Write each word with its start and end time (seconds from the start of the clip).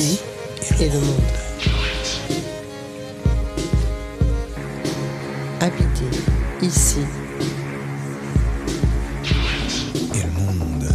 et 0.00 0.88
le 0.88 0.98
monde. 0.98 1.20
Habiter 5.60 6.10
ici 6.62 7.00
et 10.14 10.22
le 10.22 10.30
monde. 10.30 10.88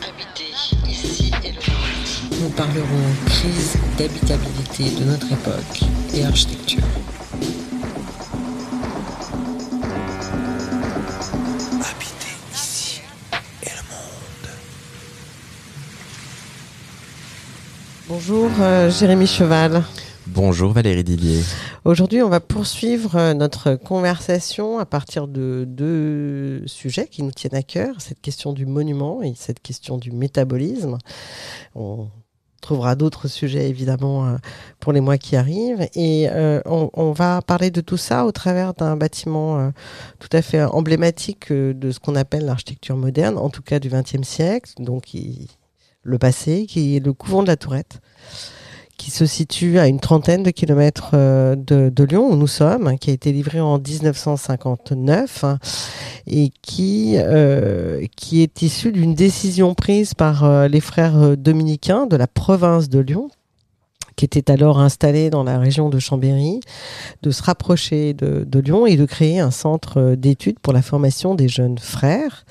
Habiter 0.00 0.50
ici 0.88 1.30
et 1.44 1.48
le 1.48 1.54
monde. 1.54 2.40
Nous 2.40 2.48
parlerons 2.50 2.86
crise 3.26 3.76
d'habitabilité 3.98 4.84
de 4.98 5.04
notre 5.04 5.30
époque 5.32 5.82
et 6.14 6.24
architecture. 6.24 7.01
Bonjour 18.24 18.50
euh, 18.60 18.88
Jérémy 18.88 19.26
Cheval. 19.26 19.82
Bonjour 20.28 20.70
Valérie 20.70 21.02
Didier. 21.02 21.42
Aujourd'hui, 21.84 22.22
on 22.22 22.28
va 22.28 22.38
poursuivre 22.38 23.16
euh, 23.16 23.34
notre 23.34 23.74
conversation 23.74 24.78
à 24.78 24.86
partir 24.86 25.26
de 25.26 25.64
deux 25.66 26.62
sujets 26.68 27.08
qui 27.08 27.24
nous 27.24 27.32
tiennent 27.32 27.56
à 27.56 27.64
cœur, 27.64 27.96
cette 27.98 28.20
question 28.20 28.52
du 28.52 28.64
monument 28.64 29.22
et 29.24 29.32
cette 29.36 29.60
question 29.60 29.98
du 29.98 30.12
métabolisme. 30.12 30.98
On 31.74 32.10
trouvera 32.60 32.94
d'autres 32.94 33.26
sujets 33.26 33.68
évidemment 33.68 34.28
euh, 34.28 34.36
pour 34.78 34.92
les 34.92 35.00
mois 35.00 35.18
qui 35.18 35.34
arrivent 35.34 35.88
et 35.96 36.28
euh, 36.30 36.60
on, 36.64 36.90
on 36.94 37.10
va 37.10 37.42
parler 37.42 37.72
de 37.72 37.80
tout 37.80 37.96
ça 37.96 38.24
au 38.24 38.30
travers 38.30 38.72
d'un 38.74 38.96
bâtiment 38.96 39.58
euh, 39.58 39.70
tout 40.20 40.28
à 40.30 40.42
fait 40.42 40.62
emblématique 40.62 41.52
de 41.52 41.90
ce 41.90 41.98
qu'on 41.98 42.14
appelle 42.14 42.44
l'architecture 42.44 42.96
moderne, 42.96 43.36
en 43.36 43.50
tout 43.50 43.62
cas 43.62 43.80
du 43.80 43.88
XXe 43.88 44.22
siècle, 44.22 44.70
donc 44.78 45.06
qui- 45.06 45.48
le 46.02 46.18
passé, 46.18 46.66
qui 46.66 46.96
est 46.96 47.04
le 47.04 47.12
couvent 47.12 47.42
de 47.42 47.48
la 47.48 47.56
Tourette 47.56 48.00
qui 49.02 49.10
se 49.10 49.26
situe 49.26 49.80
à 49.80 49.88
une 49.88 49.98
trentaine 49.98 50.44
de 50.44 50.50
kilomètres 50.50 51.10
euh, 51.14 51.56
de, 51.56 52.04
Lyon, 52.04 52.28
où 52.30 52.36
nous 52.36 52.46
sommes, 52.46 52.96
qui 53.00 53.10
a 53.10 53.12
été 53.12 53.32
livré 53.32 53.60
en 53.60 53.78
1959 53.78 55.42
hein, 55.42 55.58
et 56.28 56.50
qui, 56.62 57.14
euh, 57.16 58.06
qui 58.16 58.42
est 58.42 58.62
issu 58.62 58.92
d'une 58.92 59.14
décision 59.14 59.74
prise 59.74 60.14
par 60.14 60.44
euh, 60.44 60.68
les 60.68 60.78
frères 60.78 61.36
dominicains 61.36 62.06
de 62.06 62.14
la 62.14 62.28
province 62.28 62.88
de 62.88 63.00
Lyon 63.00 63.28
qui 64.14 64.26
étaient 64.26 64.52
alors 64.52 64.78
installés 64.78 65.30
dans 65.30 65.42
la 65.42 65.58
région 65.58 65.88
de 65.88 65.98
Chambéry, 65.98 66.60
de 67.22 67.30
se 67.30 67.42
rapprocher 67.42 68.12
de, 68.12 68.44
de 68.46 68.58
Lyon 68.60 68.86
et 68.86 68.96
de 68.96 69.06
créer 69.06 69.40
un 69.40 69.50
centre 69.50 70.14
d'études 70.16 70.60
pour 70.60 70.74
la 70.74 70.82
formation 70.82 71.34
des 71.34 71.48
jeunes 71.48 71.78
frères. 71.78 72.44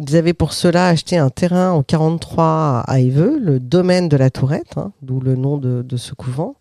Ils 0.00 0.14
avaient 0.14 0.32
pour 0.32 0.52
cela 0.52 0.86
acheté 0.86 1.16
un 1.16 1.28
terrain 1.28 1.72
en 1.72 1.82
43 1.82 2.84
à 2.86 3.00
Éveux, 3.00 3.36
le 3.40 3.58
domaine 3.58 4.08
de 4.08 4.16
la 4.16 4.30
Tourette, 4.30 4.76
hein, 4.76 4.92
d'où 5.02 5.18
le 5.18 5.34
nom 5.34 5.58
de, 5.58 5.96
ce 5.96 6.14
couvent. 6.14 6.54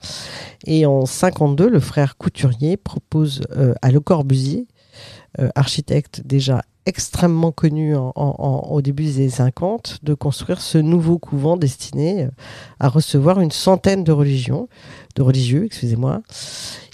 Et 0.66 0.88
en 0.88 1.06
52, 1.06 1.70
le 1.70 1.80
frère 1.80 2.18
couturier 2.18 2.78
propose 2.78 3.42
euh, 3.56 3.76
à 3.84 3.92
Le 3.92 4.00
Corbusier, 4.00 4.66
euh, 5.40 5.50
architecte 5.54 6.24
déjà 6.26 6.64
extrêmement 6.88 7.52
connu 7.52 7.96
au 7.96 8.82
début 8.82 9.04
des 9.04 9.18
années 9.18 9.30
50, 9.30 10.00
de 10.04 10.14
construire 10.16 10.62
ce 10.62 10.78
nouveau 10.78 11.20
couvent 11.20 11.58
destiné 11.58 12.24
euh, 12.24 12.30
à 12.80 12.88
recevoir 12.88 13.40
une 13.40 13.52
centaine 13.52 14.04
de 14.04 14.14
de 14.14 15.22
religieux, 15.22 15.66
excusez-moi. 15.66 16.22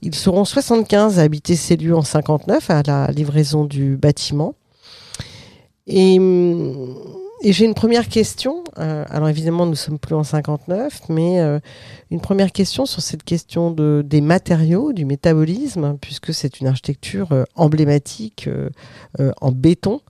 Ils 0.02 0.16
seront 0.16 0.44
75 0.44 1.20
à 1.20 1.22
habiter 1.22 1.56
ces 1.56 1.78
lieux 1.78 1.96
en 1.96 2.02
59 2.02 2.70
à 2.70 2.82
la 2.86 3.08
livraison 3.12 3.64
du 3.64 3.96
bâtiment. 3.96 4.56
Et, 5.88 6.20
hum, 6.20 6.96
et 7.46 7.52
j'ai 7.52 7.66
une 7.66 7.74
première 7.74 8.08
question. 8.08 8.64
Euh, 8.80 9.04
alors 9.10 9.28
évidemment, 9.28 9.66
nous 9.66 9.76
sommes 9.76 10.00
plus 10.00 10.16
en 10.16 10.24
59, 10.24 11.10
mais 11.10 11.42
euh, 11.42 11.60
une 12.10 12.22
première 12.22 12.54
question 12.54 12.86
sur 12.86 13.02
cette 13.02 13.24
question 13.24 13.70
de, 13.70 14.02
des 14.06 14.22
matériaux, 14.22 14.94
du 14.94 15.04
métabolisme, 15.04 15.98
puisque 16.00 16.34
c'est 16.34 16.62
une 16.62 16.68
architecture 16.68 17.34
euh, 17.34 17.44
emblématique 17.56 18.50
en 19.42 19.52
béton 19.52 20.02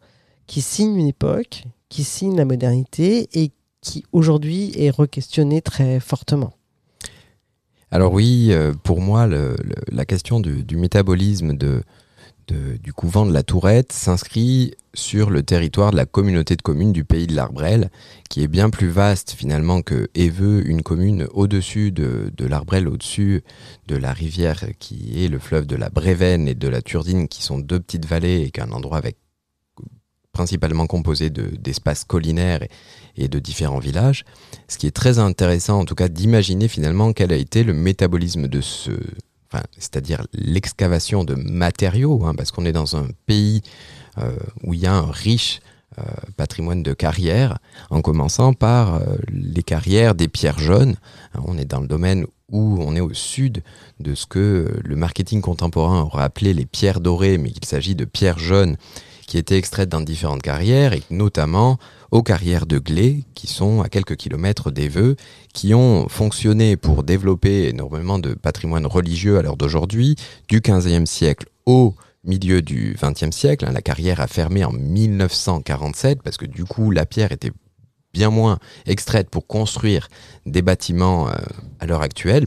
qui 0.46 0.62
signe 0.62 0.96
une 0.96 1.08
époque, 1.08 1.64
qui 1.90 2.04
signe 2.04 2.38
la 2.38 2.46
modernité 2.46 3.28
et 3.34 3.52
qui 3.82 4.06
aujourd'hui 4.12 4.72
est 4.78 4.92
requestionnée 4.92 5.62
très 5.62 6.00
fortement. 6.00 6.54
Alors 7.92 8.14
oui, 8.14 8.54
pour 8.84 9.02
moi, 9.02 9.28
la 9.28 10.06
question 10.06 10.40
du 10.40 10.78
métabolisme 10.78 11.56
de, 11.56 11.84
du 12.48 12.94
couvent 12.94 13.26
de 13.26 13.34
la 13.34 13.44
Tourette 13.44 13.92
s'inscrit 13.94 14.74
sur 14.94 15.30
le 15.30 15.44
territoire 15.44 15.92
de 15.92 15.98
la 15.98 16.06
communauté 16.06 16.56
de 16.56 16.62
communes 16.62 16.92
du 16.92 17.04
pays 17.04 17.28
de 17.28 17.36
l'Arbrel, 17.36 17.90
qui 18.30 18.44
est 18.44 18.48
bien 18.48 18.70
plus 18.70 18.90
vaste 18.90 19.32
finalement 19.32 19.82
que 19.82 20.10
Éveux, 20.14 20.68
une 20.68 20.84
commune 20.84 21.28
au-dessus 21.34 21.92
de, 21.92 22.32
l'Arbrel, 22.40 22.88
au-dessus 22.88 23.44
de 23.88 23.96
la 23.96 24.14
rivière 24.14 24.66
qui 24.80 25.24
est 25.24 25.28
le 25.28 25.40
fleuve 25.40 25.66
de 25.66 25.76
la 25.76 25.90
Brévenne 25.90 26.48
et 26.48 26.56
de 26.56 26.68
la 26.68 26.82
Turdine, 26.82 27.28
qui 27.28 27.44
sont 27.44 27.60
deux 27.60 27.80
petites 27.80 28.06
vallées 28.06 28.42
et 28.42 28.52
qu'un 28.52 28.72
endroit 28.72 28.98
avec 28.98 29.18
principalement 30.32 30.88
composé 30.88 31.30
de- 31.30 31.56
d'espaces 31.58 32.04
collinaires 32.06 32.66
et 33.16 33.28
de 33.28 33.40
différents 33.40 33.80
villages. 33.80 34.26
Ce 34.68 34.78
qui 34.78 34.88
est 34.88 34.92
très 34.92 35.20
intéressant, 35.20 35.80
en 35.80 35.86
tout 35.86 35.96
cas, 35.96 36.08
d'imaginer 36.08 36.68
finalement 36.68 37.14
quel 37.14 37.32
a 37.32 37.36
été 37.36 37.64
le 37.64 37.74
métabolisme 37.74 38.48
de 38.48 38.60
ce, 38.60 38.92
c'est-à-dire 39.78 40.26
l'excavation 40.34 41.24
de 41.24 41.36
matériaux, 41.36 42.26
hein, 42.26 42.34
parce 42.36 42.52
qu'on 42.52 42.66
est 42.66 42.72
dans 42.72 42.96
un 42.96 43.08
pays 43.26 43.62
euh, 44.18 44.32
où 44.64 44.74
il 44.74 44.80
y 44.80 44.86
a 44.86 44.94
un 44.94 45.10
riche 45.10 45.60
euh, 46.00 46.04
patrimoine 46.38 46.82
de 46.82 46.94
carrières, 46.94 47.60
en 47.90 48.02
commençant 48.02 48.54
par 48.54 48.96
euh, 48.96 49.16
les 49.32 49.64
carrières 49.64 50.16
des 50.16 50.28
pierres 50.28 50.60
jaunes. 50.60 50.96
Hein, 51.34 51.42
on 51.46 51.58
est 51.58 51.66
dans 51.66 51.82
le 51.82 51.88
domaine 51.88 52.26
où 52.52 52.78
on 52.80 52.96
est 52.96 53.00
au 53.00 53.14
sud 53.14 53.64
de 54.00 54.16
ce 54.16 54.26
que 54.26 54.80
le 54.84 54.96
marketing 54.96 55.42
contemporain 55.42 56.02
aurait 56.02 56.24
appelé 56.24 56.54
les 56.54 56.66
pierres 56.66 57.00
dorées, 57.00 57.38
mais 57.38 57.52
qu'il 57.52 57.66
s'agit 57.66 57.96
de 57.96 58.06
pierres 58.06 58.40
jaunes 58.40 58.78
qui 59.28 59.38
étaient 59.38 59.58
extraites 59.58 59.90
dans 59.90 60.02
différentes 60.02 60.42
carrières, 60.42 60.94
et 60.94 61.04
notamment 61.10 61.78
aux 62.14 62.22
carrières 62.22 62.68
de 62.68 62.78
Glé, 62.78 63.24
qui 63.34 63.48
sont 63.48 63.82
à 63.82 63.90
quelques 63.90 64.16
kilomètres 64.16 64.70
d'Eveux, 64.70 65.16
qui 65.52 65.74
ont 65.74 66.08
fonctionné 66.08 66.78
pour 66.78 67.02
développer 67.02 67.70
énormément 67.70 68.20
de 68.20 68.36
patrimoine 68.36 68.86
religieux 68.86 69.40
à 69.40 69.42
l'heure 69.42 69.58
d'aujourd'hui, 69.58 70.16
du 70.48 70.60
15e 70.60 71.08
siècle 71.08 71.48
au 71.66 71.96
milieu 72.24 72.62
du 72.62 72.96
20e 73.02 73.32
siècle. 73.32 73.66
hein. 73.66 73.72
La 73.72 73.82
carrière 73.82 74.20
a 74.20 74.28
fermé 74.28 74.64
en 74.64 74.72
1947, 74.72 76.22
parce 76.22 76.38
que 76.38 76.46
du 76.46 76.66
coup, 76.66 76.92
la 76.92 77.08
pierre 77.08 77.32
était 77.32 77.52
bien 78.14 78.30
moins 78.30 78.60
extraite 78.86 79.32
pour 79.32 79.48
construire 79.48 80.08
des 80.46 80.62
bâtiments 80.62 81.30
euh, 81.30 81.34
à 81.80 81.88
l'heure 81.88 82.04
actuelle. 82.04 82.46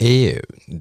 Et 0.00 0.40
euh, 0.70 0.78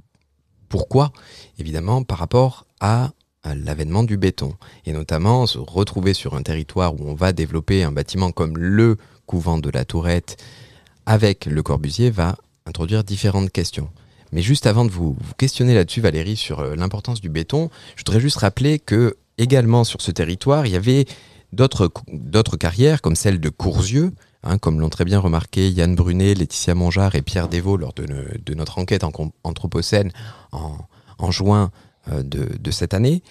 pourquoi? 0.70 1.12
Évidemment, 1.60 2.02
par 2.02 2.18
rapport 2.18 2.66
à 2.80 3.12
l'avènement 3.44 4.04
du 4.04 4.18
béton 4.18 4.54
et 4.86 4.94
notamment 4.94 5.48
se 5.48 5.58
retrouver 5.58 6.14
sur 6.14 6.36
un 6.36 6.44
territoire 6.44 6.94
où 6.94 7.10
on 7.10 7.16
va 7.16 7.34
développer 7.34 7.84
un 7.84 7.92
bâtiment 7.92 8.32
comme 8.32 8.58
le 8.58 8.98
couvent 9.26 9.58
de 9.58 9.70
la 9.70 9.86
Tourette 9.86 10.38
avec 11.06 11.46
le 11.46 11.64
Corbusier 11.64 12.10
va 12.10 12.38
introduire 12.66 13.04
différentes 13.04 13.52
questions. 13.52 13.90
Mais 14.32 14.42
juste 14.42 14.66
avant 14.66 14.86
de 14.86 14.92
vous, 14.92 15.18
questionner 15.38 15.74
là-dessus, 15.74 16.02
Valérie, 16.02 16.38
sur 16.38 16.60
euh, 16.60 16.76
l'importance 16.76 17.20
du 17.20 17.30
béton, 17.30 17.70
je 17.96 18.02
voudrais 18.02 18.22
juste 18.22 18.38
rappeler 18.38 18.80
que 18.80 19.18
également 19.38 19.84
sur 19.84 20.02
ce 20.02 20.12
territoire, 20.12 20.66
il 20.66 20.72
y 20.72 20.76
avait 20.76 21.06
d'autres 21.52 22.58
carrières 22.58 23.02
comme 23.02 23.16
celle 23.16 23.40
de 23.40 23.50
Courzieux, 23.50 24.14
hein, 24.44 24.58
comme 24.58 24.80
l'ont 24.80 24.90
très 24.90 25.06
bien 25.06 25.20
remarqué 25.20 25.70
Yann 25.70 25.96
Brunet, 25.96 26.34
Laetitia 26.34 26.76
Mongeard 26.76 27.16
et 27.16 27.22
Pierre 27.22 27.50
Desvaux 27.50 27.78
lors 27.78 27.94
de, 27.94 28.54
notre 28.54 28.80
enquête 28.80 29.04
en 29.04 29.12
anthropocène 29.44 30.12
en, 30.52 31.32
juin 31.32 31.72
de, 32.08 32.58
de 32.58 32.72
cette 32.72 32.94
année, 32.94 33.22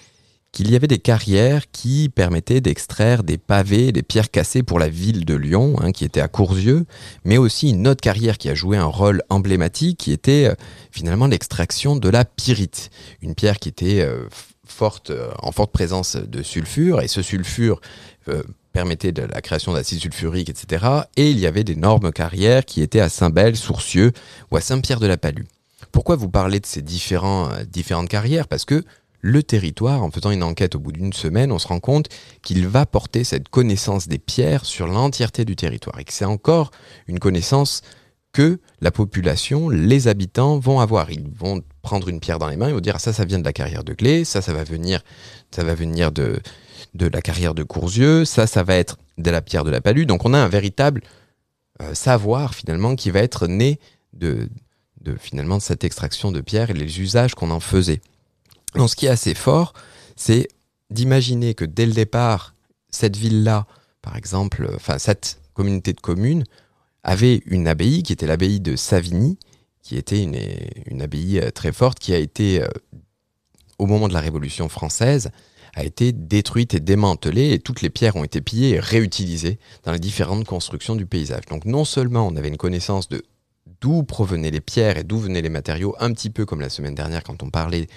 qu'il 0.51 0.69
y 0.69 0.75
avait 0.75 0.87
des 0.87 0.99
carrières 0.99 1.71
qui 1.71 2.09
permettaient 2.09 2.61
d'extraire 2.61 3.23
des 3.23 3.37
pavés, 3.37 3.91
des 3.91 4.03
pierres 4.03 4.29
cassées 4.29 4.63
pour 4.63 4.79
la 4.79 4.89
ville 4.89 5.23
de 5.23 5.35
Lyon, 5.35 5.75
hein, 5.79 5.91
qui 5.91 6.03
était 6.03 6.19
à 6.19 6.27
Courzieux, 6.27 6.85
mais 7.23 7.37
aussi 7.37 7.69
une 7.69 7.87
autre 7.87 8.01
carrière 8.01 8.37
qui 8.37 8.49
a 8.49 8.55
joué 8.55 8.77
un 8.77 8.85
rôle 8.85 9.21
emblématique, 9.29 9.97
qui 9.97 10.11
était 10.11 10.47
euh, 10.49 10.55
finalement 10.91 11.27
l'extraction 11.27 11.95
de 11.95 12.09
la 12.09 12.25
pyrite, 12.25 12.89
une 13.21 13.33
pierre 13.33 13.59
qui 13.59 13.69
était 13.69 14.01
euh, 14.01 14.27
forte, 14.65 15.11
euh, 15.11 15.31
en 15.39 15.51
forte 15.51 15.71
présence 15.71 16.15
de 16.15 16.43
sulfure, 16.43 17.01
et 17.01 17.07
ce 17.07 17.21
sulfure 17.21 17.79
euh, 18.27 18.43
permettait 18.73 19.11
de 19.11 19.23
la 19.23 19.41
création 19.41 19.73
d'acide 19.73 19.99
sulfurique, 19.99 20.49
etc. 20.49 20.85
Et 21.17 21.29
il 21.29 21.39
y 21.39 21.45
avait 21.45 21.63
d'énormes 21.63 22.11
carrières 22.11 22.65
qui 22.65 22.81
étaient 22.81 22.99
à 22.99 23.09
Saint-Bel, 23.09 23.55
Sourcieux 23.55 24.11
ou 24.49 24.57
à 24.57 24.61
Saint-Pierre-de-la-Palue. 24.61 25.45
Pourquoi 25.91 26.15
vous 26.15 26.29
parlez 26.29 26.59
de 26.59 26.65
ces 26.65 26.81
euh, 26.81 27.63
différentes 27.65 28.09
carrières? 28.09 28.47
Parce 28.47 28.65
que 28.65 28.83
le 29.21 29.43
territoire, 29.43 30.03
en 30.03 30.09
faisant 30.09 30.31
une 30.31 30.43
enquête 30.43 30.75
au 30.75 30.79
bout 30.79 30.91
d'une 30.91 31.13
semaine, 31.13 31.51
on 31.51 31.59
se 31.59 31.67
rend 31.67 31.79
compte 31.79 32.09
qu'il 32.41 32.67
va 32.67 32.85
porter 32.85 33.23
cette 33.23 33.49
connaissance 33.49 34.07
des 34.07 34.17
pierres 34.17 34.65
sur 34.65 34.87
l'entièreté 34.87 35.45
du 35.45 35.55
territoire 35.55 35.99
et 35.99 36.03
que 36.03 36.13
c'est 36.13 36.25
encore 36.25 36.71
une 37.07 37.19
connaissance 37.19 37.81
que 38.33 38.59
la 38.79 38.91
population, 38.91 39.69
les 39.69 40.07
habitants 40.07 40.57
vont 40.57 40.79
avoir. 40.79 41.11
Ils 41.11 41.29
vont 41.37 41.61
prendre 41.81 42.07
une 42.07 42.19
pierre 42.19 42.39
dans 42.39 42.47
les 42.47 42.55
mains, 42.55 42.69
ils 42.69 42.73
vont 42.73 42.79
dire 42.79 42.95
ah, 42.95 42.99
ça, 42.99 43.13
ça 43.13 43.25
vient 43.25 43.39
de 43.39 43.43
la 43.43 43.53
carrière 43.53 43.83
de 43.83 43.93
Glé, 43.93 44.23
ça, 44.23 44.41
ça 44.41 44.53
va 44.53 44.63
venir, 44.63 45.01
ça 45.51 45.63
va 45.63 45.75
venir 45.75 46.11
de 46.11 46.39
de 46.93 47.07
la 47.07 47.21
carrière 47.21 47.53
de 47.53 47.63
Courzieux, 47.63 48.25
ça, 48.25 48.47
ça 48.47 48.63
va 48.63 48.75
être 48.75 48.97
de 49.17 49.31
la 49.31 49.41
pierre 49.41 49.63
de 49.63 49.71
la 49.71 49.81
Palue. 49.81 50.05
Donc 50.05 50.25
on 50.25 50.33
a 50.33 50.39
un 50.39 50.47
véritable 50.47 51.01
euh, 51.81 51.93
savoir 51.93 52.53
finalement 52.53 52.95
qui 52.95 53.11
va 53.11 53.19
être 53.19 53.47
né 53.47 53.79
de, 54.13 54.49
de 55.01 55.15
finalement 55.15 55.59
cette 55.59 55.83
extraction 55.83 56.31
de 56.31 56.41
pierre 56.41 56.69
et 56.69 56.73
les 56.73 56.99
usages 56.99 57.35
qu'on 57.35 57.51
en 57.51 57.59
faisait. 57.59 58.01
Donc 58.75 58.89
ce 58.89 58.95
qui 58.95 59.05
est 59.05 59.09
assez 59.09 59.33
fort, 59.33 59.73
c'est 60.15 60.47
d'imaginer 60.89 61.53
que 61.53 61.65
dès 61.65 61.85
le 61.85 61.93
départ, 61.93 62.55
cette 62.89 63.17
ville-là, 63.17 63.67
par 64.01 64.15
exemple, 64.15 64.69
enfin 64.75 64.97
cette 64.97 65.39
communauté 65.53 65.93
de 65.93 65.99
communes, 65.99 66.45
avait 67.03 67.41
une 67.45 67.67
abbaye 67.67 68.03
qui 68.03 68.13
était 68.13 68.27
l'abbaye 68.27 68.59
de 68.59 68.75
Savigny, 68.75 69.37
qui 69.81 69.97
était 69.97 70.21
une, 70.21 70.37
une 70.85 71.01
abbaye 71.01 71.39
euh, 71.39 71.51
très 71.51 71.71
forte, 71.71 71.99
qui 71.99 72.13
a 72.13 72.17
été, 72.17 72.61
euh, 72.61 72.67
au 73.79 73.87
moment 73.87 74.07
de 74.07 74.13
la 74.13 74.19
Révolution 74.19 74.69
française, 74.69 75.31
a 75.73 75.83
été 75.83 76.11
détruite 76.11 76.73
et 76.73 76.79
démantelée, 76.79 77.53
et 77.53 77.59
toutes 77.59 77.81
les 77.81 77.89
pierres 77.89 78.15
ont 78.17 78.23
été 78.23 78.41
pillées 78.41 78.71
et 78.71 78.79
réutilisées 78.79 79.57
dans 79.83 79.91
les 79.91 79.99
différentes 79.99 80.45
constructions 80.45 80.95
du 80.95 81.05
paysage. 81.05 81.45
Donc 81.49 81.65
non 81.65 81.85
seulement 81.85 82.27
on 82.27 82.35
avait 82.35 82.49
une 82.49 82.57
connaissance 82.57 83.09
de 83.09 83.23
d'où 83.81 84.03
provenaient 84.03 84.51
les 84.51 84.61
pierres 84.61 84.97
et 84.97 85.03
d'où 85.03 85.17
venaient 85.17 85.41
les 85.41 85.49
matériaux, 85.49 85.95
un 85.99 86.11
petit 86.13 86.29
peu 86.29 86.45
comme 86.45 86.61
la 86.61 86.69
semaine 86.69 86.95
dernière 86.95 87.23
quand 87.23 87.43
on 87.43 87.49
parlait 87.49 87.87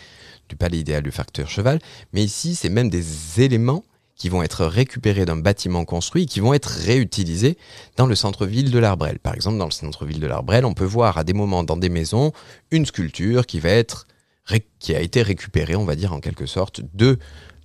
du 0.48 0.56
palais 0.56 0.78
idéal 0.78 1.02
du 1.02 1.10
facteur 1.10 1.48
cheval, 1.48 1.78
mais 2.12 2.22
ici 2.22 2.54
c'est 2.54 2.68
même 2.68 2.90
des 2.90 3.42
éléments 3.42 3.84
qui 4.16 4.28
vont 4.28 4.42
être 4.42 4.64
récupérés 4.66 5.24
d'un 5.24 5.36
bâtiment 5.36 5.84
construit, 5.84 6.26
qui 6.26 6.40
vont 6.40 6.54
être 6.54 6.68
réutilisés 6.68 7.58
dans 7.96 8.06
le 8.06 8.14
centre-ville 8.14 8.70
de 8.70 8.78
l'Arbrel. 8.78 9.18
Par 9.18 9.34
exemple, 9.34 9.58
dans 9.58 9.64
le 9.64 9.72
centre-ville 9.72 10.20
de 10.20 10.26
l'Arbrel, 10.26 10.64
on 10.64 10.74
peut 10.74 10.84
voir 10.84 11.18
à 11.18 11.24
des 11.24 11.32
moments 11.32 11.64
dans 11.64 11.76
des 11.76 11.88
maisons 11.88 12.32
une 12.70 12.86
sculpture 12.86 13.46
qui 13.46 13.58
va 13.58 13.70
être 13.70 14.06
qui 14.78 14.94
a 14.94 15.00
été 15.00 15.22
récupérée, 15.22 15.74
on 15.74 15.86
va 15.86 15.96
dire 15.96 16.12
en 16.12 16.20
quelque 16.20 16.46
sorte, 16.46 16.82
de 16.92 17.18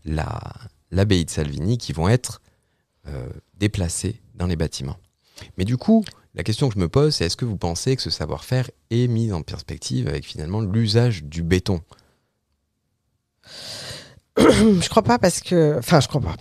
la 0.05 0.39
l'abbaye 0.91 1.25
de 1.25 1.29
Salvini, 1.29 1.77
qui 1.77 1.93
vont 1.93 2.09
être 2.09 2.41
euh, 3.07 3.27
déplacées 3.57 4.21
dans 4.33 4.47
les 4.47 4.55
bâtiments. 4.55 4.97
Mais 5.57 5.65
du 5.65 5.77
coup, 5.77 6.03
la 6.35 6.43
question 6.43 6.69
que 6.69 6.75
je 6.75 6.79
me 6.79 6.89
pose, 6.89 7.15
c'est 7.15 7.25
est-ce 7.25 7.37
que 7.37 7.45
vous 7.45 7.57
pensez 7.57 7.95
que 7.95 8.01
ce 8.01 8.09
savoir-faire 8.09 8.69
est 8.91 9.07
mis 9.07 9.31
en 9.31 9.41
perspective 9.41 10.07
avec 10.07 10.25
finalement 10.25 10.61
l'usage 10.61 11.23
du 11.23 11.43
béton? 11.43 11.81
Je 14.37 14.89
crois 14.89 15.03
pas 15.03 15.17
parce 15.17 15.41
que. 15.41 15.77
Enfin, 15.79 15.99
je 15.99 16.07
crois 16.07 16.21
pas. 16.21 16.35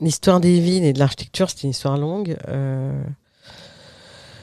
L'histoire 0.00 0.40
des 0.40 0.60
villes 0.60 0.84
et 0.84 0.92
de 0.92 0.98
l'architecture, 0.98 1.50
c'est 1.50 1.64
une 1.64 1.70
histoire 1.70 1.98
longue. 1.98 2.36
Euh, 2.48 3.02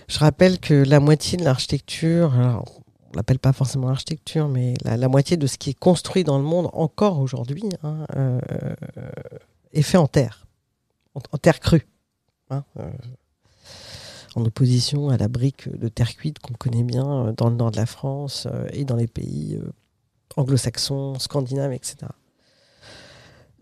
je 0.07 0.19
rappelle 0.19 0.59
que 0.59 0.73
la 0.73 0.99
moitié 0.99 1.37
de 1.37 1.43
l'architecture, 1.43 2.31
on 2.35 3.15
l'appelle 3.15 3.39
pas 3.39 3.53
forcément 3.53 3.87
l'architecture, 3.87 4.47
mais 4.49 4.75
la, 4.83 5.07
moitié 5.07 5.37
de 5.37 5.47
ce 5.47 5.57
qui 5.57 5.71
est 5.71 5.79
construit 5.79 6.23
dans 6.23 6.37
le 6.37 6.43
monde 6.43 6.69
encore 6.73 7.19
aujourd'hui 7.19 7.69
hein, 7.83 8.05
euh, 8.15 8.39
est 9.73 9.81
fait 9.81 9.97
en 9.97 10.07
terre, 10.07 10.45
en, 11.15 11.37
terre 11.37 11.59
crue. 11.59 11.87
Hein, 12.49 12.63
euh, 12.79 12.89
en 14.37 14.45
opposition 14.45 15.09
à 15.09 15.17
la 15.17 15.27
brique 15.27 15.69
de 15.77 15.87
terre 15.87 16.15
cuite 16.15 16.39
qu'on 16.39 16.53
connaît 16.53 16.83
bien 16.83 17.33
dans 17.35 17.49
le 17.49 17.55
nord 17.55 17.71
de 17.71 17.77
la 17.77 17.85
France 17.85 18.47
et 18.71 18.85
dans 18.85 18.95
les 18.95 19.07
pays 19.07 19.59
anglo-saxons, 20.35 21.19
scandinaves, 21.19 21.73
etc. 21.73 22.07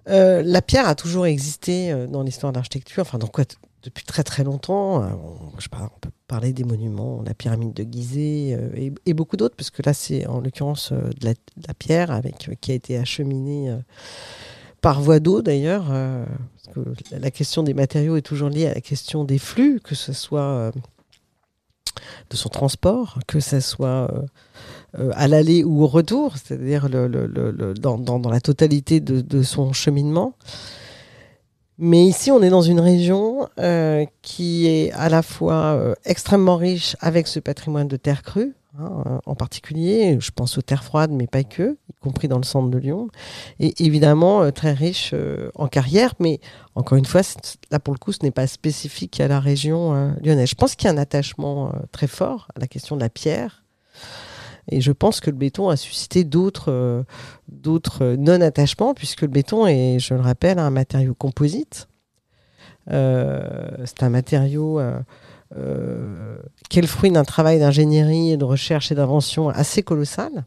Euh, 0.08 0.44
la 0.46 0.62
pierre 0.62 0.88
a 0.88 0.96
toujours 0.96 1.26
existé 1.26 1.92
euh, 1.92 2.08
dans 2.08 2.22
l'histoire 2.22 2.52
de 2.52 2.58
l'architecture, 2.58 3.02
enfin 3.02 3.18
donc 3.18 3.32
quoi, 3.32 3.44
depuis 3.84 4.04
très 4.04 4.24
très 4.24 4.44
longtemps. 4.44 5.04
Euh, 5.04 5.08
on, 5.14 6.00
peut 6.00 6.12
parler 6.28 6.54
des 6.54 6.64
monuments, 6.64 7.24
la 7.26 7.34
pyramide 7.34 7.74
de 7.74 7.84
Gizeh 7.84 8.58
et, 9.06 9.14
beaucoup 9.14 9.38
d'autres, 9.38 9.56
parce 9.56 9.72
que 9.72 9.82
là 9.84 9.94
c'est 9.94 10.28
en 10.28 10.42
l'occurrence 10.42 10.92
de, 10.92 11.34
la, 11.68 11.74
pierre 11.74 12.12
avec 12.12 12.50
qui 12.62 12.72
a 12.72 12.76
été 12.76 12.98
acheminée 12.98 13.76
par 14.86 15.02
voie 15.02 15.20
d'eau 15.20 15.42
d'ailleurs. 15.42 15.86
parce 15.86 16.76
que 16.76 17.16
la 17.16 17.32
question 17.32 17.64
des 17.64 17.74
matériaux 17.74 18.18
est 18.18 18.22
toujours 18.22 18.50
liée 18.50 18.68
à 18.68 18.76
la 18.76 18.82
question 18.82 19.24
des 19.24 19.40
flux, 19.40 19.80
que 19.84 19.96
ce 19.96 20.14
soit 20.14 20.72
de 22.30 22.36
son 22.36 22.50
transport, 22.50 23.18
que 23.26 23.40
ce 23.40 23.60
soit 23.60 24.12
euh, 25.00 25.12
à 25.14 25.28
l'aller 25.28 25.64
ou 25.64 25.84
au 25.84 25.88
retour, 25.88 26.38
c'est-à-dire 26.38 26.90
dans, 26.90 28.30
la 28.30 28.42
totalité 28.42 29.00
de, 29.00 29.44
son 29.44 29.74
cheminement. 29.74 30.34
Mais 31.78 32.06
ici, 32.06 32.32
on 32.32 32.42
est 32.42 32.50
dans 32.50 32.62
une 32.62 32.80
région 32.80 33.50
euh, 33.60 34.06
qui 34.22 34.68
est 34.68 34.92
à 34.94 35.10
la 35.10 35.22
fois 35.22 35.74
euh, 35.74 35.94
extrêmement 36.06 36.56
riche 36.56 36.96
avec 37.02 37.28
ce 37.28 37.40
patrimoine 37.42 37.90
de 37.90 37.98
terre 37.98 38.24
crue, 38.24 38.54
hein, 38.80 39.20
en 39.26 39.36
particulier, 39.36 40.18
je 40.20 40.32
pense 40.32 40.58
aux 40.58 40.62
terres 40.62 40.84
froides, 40.84 41.12
mais 41.12 41.28
pas 41.28 41.44
que, 41.44 41.78
y 41.90 41.94
compris 42.02 42.28
dans 42.28 42.38
le 42.38 42.44
centre 42.44 42.70
de 42.70 42.78
Lyon, 42.78 43.10
et 43.60 43.74
évidemment 43.84 44.52
très 44.52 44.74
riche 44.74 45.14
en 45.56 45.68
carrière, 45.68 46.14
mais 46.20 46.40
encore 46.76 46.98
une 46.98 47.06
fois, 47.06 47.22
là 47.72 47.80
pour 47.80 47.94
le 47.94 48.00
coup, 48.00 48.12
ce 48.12 48.20
n'est 48.24 48.32
pas 48.32 48.48
spécifique 48.48 49.20
à 49.20 49.28
la 49.28 49.40
région 49.40 50.16
lyonnaise. 50.24 50.50
Je 50.50 50.56
pense 50.56 50.76
qu'il 50.76 50.88
y 50.88 50.90
a 50.90 50.94
un 50.94 50.98
attachement 50.98 51.72
très 51.92 52.08
fort 52.08 52.48
à 52.56 52.60
la 52.60 52.68
question 52.68 52.96
de 52.96 53.02
la 53.02 53.10
pierre, 53.10 53.64
et 54.72 54.82
je 54.82 54.92
pense 54.92 55.20
que 55.20 55.30
le 55.30 55.38
béton 55.38 55.70
a 55.70 55.78
suscité 55.78 56.24
d'autres 56.24 56.72
euh, 56.72 57.04
d'autres 57.48 58.16
non-attachements, 58.18 58.94
puisque 58.94 59.22
le 59.22 59.28
béton 59.28 59.68
est, 59.68 60.00
je 60.00 60.14
le 60.14 60.22
rappelle, 60.22 60.60
un 60.60 60.72
matériau 60.72 61.14
composite. 61.14 61.88
Euh, 62.92 63.70
c'est 63.86 64.04
un 64.04 64.10
matériau 64.10 64.80
euh, 64.80 64.92
euh, 64.92 65.02
qui 66.70 66.80
est 66.80 66.82
le 66.82 66.88
fruit 66.88 67.12
d'un 67.12 67.24
travail 67.24 67.60
d'ingénierie 67.60 68.38
de 68.38 68.44
recherche 68.44 68.92
et 68.92 68.96
d'invention 68.96 69.50
assez 69.50 69.84
colossal. 69.84 70.46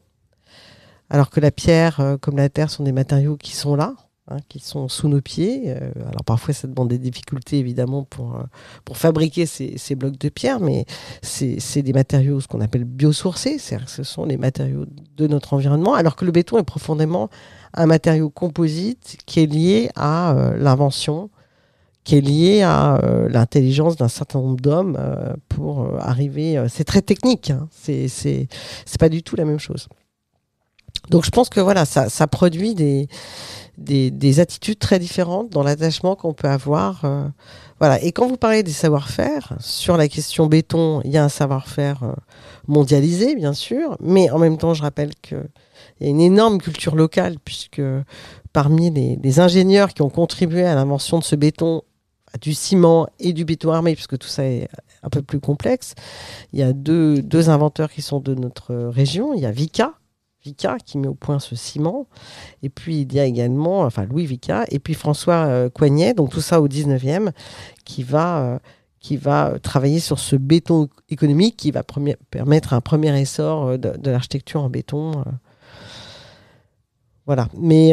Alors 1.10 1.30
que 1.30 1.40
la 1.40 1.50
pierre, 1.50 2.16
comme 2.20 2.36
la 2.36 2.48
terre, 2.48 2.70
sont 2.70 2.84
des 2.84 2.92
matériaux 2.92 3.36
qui 3.36 3.56
sont 3.56 3.76
là, 3.76 3.94
Hein, 4.30 4.40
qui 4.50 4.58
sont 4.58 4.88
sous 4.88 5.08
nos 5.08 5.22
pieds. 5.22 5.62
Euh, 5.68 5.90
alors 6.02 6.22
parfois 6.22 6.52
ça 6.52 6.68
demande 6.68 6.88
des 6.88 6.98
difficultés 6.98 7.58
évidemment 7.58 8.04
pour, 8.04 8.36
euh, 8.36 8.42
pour 8.84 8.98
fabriquer 8.98 9.46
ces, 9.46 9.94
blocs 9.94 10.18
de 10.18 10.28
pierre, 10.28 10.60
mais 10.60 10.84
c'est 11.22 11.80
des 11.80 11.94
matériaux 11.94 12.38
ce 12.38 12.46
qu'on 12.46 12.60
appelle 12.60 12.84
biosourcés, 12.84 13.56
c'est-à-dire 13.58 13.86
que 13.86 13.90
ce 13.90 14.02
sont 14.02 14.26
les 14.26 14.36
matériaux 14.36 14.84
de 15.16 15.26
notre 15.26 15.54
environnement, 15.54 15.94
alors 15.94 16.14
que 16.14 16.26
le 16.26 16.32
béton 16.32 16.58
est 16.58 16.62
profondément 16.62 17.30
un 17.72 17.86
matériau 17.86 18.28
composite 18.28 19.16
qui 19.24 19.40
est 19.40 19.46
lié 19.46 19.88
à 19.94 20.32
euh, 20.32 20.58
l'invention, 20.58 21.30
qui 22.08 22.16
est 22.16 22.22
lié 22.22 22.62
à 22.62 22.98
l'intelligence 23.28 23.96
d'un 23.96 24.08
certain 24.08 24.38
nombre 24.38 24.56
d'hommes 24.56 24.98
pour 25.50 25.86
arriver. 26.00 26.64
c'est 26.70 26.84
très 26.84 27.02
technique, 27.02 27.50
hein, 27.50 27.68
c'est 27.70 28.48
pas 28.98 29.10
du 29.10 29.22
tout 29.22 29.36
la 29.36 29.44
même 29.44 29.58
chose. 29.58 29.88
Donc 31.10 31.26
je 31.26 31.30
pense 31.30 31.50
que 31.50 31.60
voilà, 31.60 31.84
ça, 31.84 32.08
ça 32.08 32.26
produit 32.26 32.74
des, 32.74 33.08
des, 33.78 34.40
attitudes 34.40 34.78
très 34.78 34.98
différentes 34.98 35.50
dans 35.50 35.62
l'attachement 35.62 36.16
qu'on 36.16 36.32
peut 36.32 36.48
avoir. 36.48 37.04
Euh, 37.04 37.28
voilà. 37.78 38.02
Et 38.02 38.12
quand 38.12 38.26
vous 38.26 38.36
parlez 38.36 38.62
des 38.62 38.72
savoir-faire, 38.72 39.54
sur 39.60 39.96
la 39.96 40.08
question 40.08 40.46
béton, 40.46 41.00
il 41.04 41.10
y 41.12 41.16
a 41.16 41.24
un 41.24 41.28
savoir-faire 41.28 42.02
euh, 42.02 42.12
mondialisé, 42.66 43.34
bien 43.36 43.52
sûr, 43.52 43.96
mais 44.00 44.30
en 44.30 44.38
même 44.38 44.58
temps, 44.58 44.74
je 44.74 44.82
rappelle 44.82 45.14
qu'il 45.16 45.48
y 46.00 46.06
a 46.06 46.08
une 46.08 46.20
énorme 46.20 46.58
culture 46.58 46.96
locale, 46.96 47.36
puisque 47.44 47.82
parmi 48.52 48.90
les, 48.90 49.40
ingénieurs 49.40 49.94
qui 49.94 50.02
ont 50.02 50.10
contribué 50.10 50.64
à 50.64 50.74
l'invention 50.74 51.18
de 51.18 51.24
ce 51.24 51.36
béton, 51.36 51.82
du 52.40 52.54
ciment 52.54 53.08
et 53.18 53.32
du 53.32 53.44
béton 53.44 53.72
armé, 53.72 53.94
puisque 53.94 54.18
tout 54.18 54.28
ça 54.28 54.44
est 54.44 54.68
un 55.02 55.08
peu 55.08 55.22
plus 55.22 55.40
complexe, 55.40 55.94
il 56.52 56.58
y 56.58 56.62
a 56.62 56.72
deux, 56.72 57.22
deux 57.22 57.50
inventeurs 57.50 57.90
qui 57.90 58.02
sont 58.02 58.20
de 58.20 58.34
notre 58.34 58.74
région. 58.74 59.34
Il 59.34 59.40
y 59.40 59.46
a 59.46 59.50
Vika, 59.50 59.94
Vica 60.44 60.78
qui 60.84 60.98
met 60.98 61.08
au 61.08 61.14
point 61.14 61.38
ce 61.38 61.56
ciment. 61.56 62.06
Et 62.62 62.68
puis 62.68 63.02
il 63.02 63.12
y 63.12 63.20
a 63.20 63.24
également, 63.24 63.80
enfin 63.80 64.04
Louis 64.04 64.26
Vica, 64.26 64.64
et 64.70 64.78
puis 64.78 64.94
François 64.94 65.46
euh, 65.46 65.68
Coignet, 65.68 66.14
donc 66.14 66.30
tout 66.30 66.40
ça 66.40 66.60
au 66.60 66.68
19e, 66.68 67.30
qui 67.84 68.02
va, 68.02 68.42
euh, 68.42 68.58
qui 69.00 69.16
va 69.16 69.58
travailler 69.62 70.00
sur 70.00 70.18
ce 70.18 70.36
béton 70.36 70.88
économique 71.08 71.56
qui 71.56 71.70
va 71.70 71.82
permettre 72.30 72.72
un 72.72 72.80
premier 72.80 73.18
essor 73.20 73.66
euh, 73.66 73.76
de, 73.76 74.10
l'architecture 74.10 74.62
en 74.62 74.70
béton. 74.70 75.24
Voilà. 77.26 77.48
Mais. 77.56 77.90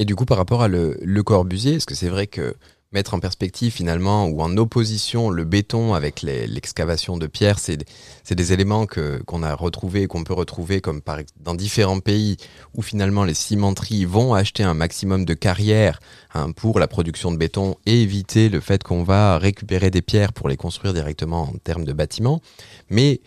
Et 0.00 0.04
du 0.04 0.14
coup, 0.14 0.24
par 0.24 0.36
rapport 0.36 0.62
à 0.62 0.68
le, 0.68 0.96
le 1.02 1.22
Corbusier, 1.24 1.74
est-ce 1.74 1.86
que 1.86 1.96
c'est 1.96 2.08
vrai 2.08 2.28
que 2.28 2.54
mettre 2.92 3.12
en 3.12 3.20
perspective 3.20 3.72
finalement 3.72 4.26
ou 4.26 4.40
en 4.40 4.56
opposition 4.56 5.28
le 5.28 5.44
béton 5.44 5.92
avec 5.92 6.22
l'excavation 6.22 7.18
de 7.18 7.26
pierre, 7.26 7.58
c'est 7.58 7.84
des 8.30 8.52
éléments 8.52 8.86
qu'on 8.86 9.42
a 9.42 9.54
retrouvés, 9.54 10.06
qu'on 10.06 10.24
peut 10.24 10.32
retrouver 10.32 10.80
comme 10.80 11.02
par, 11.02 11.18
dans 11.40 11.54
différents 11.54 12.00
pays 12.00 12.38
où 12.74 12.82
finalement 12.82 13.24
les 13.24 13.34
cimenteries 13.34 14.06
vont 14.06 14.32
acheter 14.32 14.62
un 14.62 14.74
maximum 14.74 15.26
de 15.26 15.34
carrières 15.34 16.00
hein, 16.34 16.52
pour 16.52 16.78
la 16.78 16.88
production 16.88 17.30
de 17.30 17.36
béton 17.36 17.76
et 17.84 18.02
éviter 18.02 18.48
le 18.48 18.60
fait 18.60 18.82
qu'on 18.82 19.02
va 19.02 19.38
récupérer 19.38 19.90
des 19.90 20.02
pierres 20.02 20.32
pour 20.32 20.48
les 20.48 20.56
construire 20.56 20.94
directement 20.94 21.42
en 21.42 21.58
termes 21.62 21.84
de 21.84 21.92
bâtiments. 21.92 22.40
Mais 22.88 23.20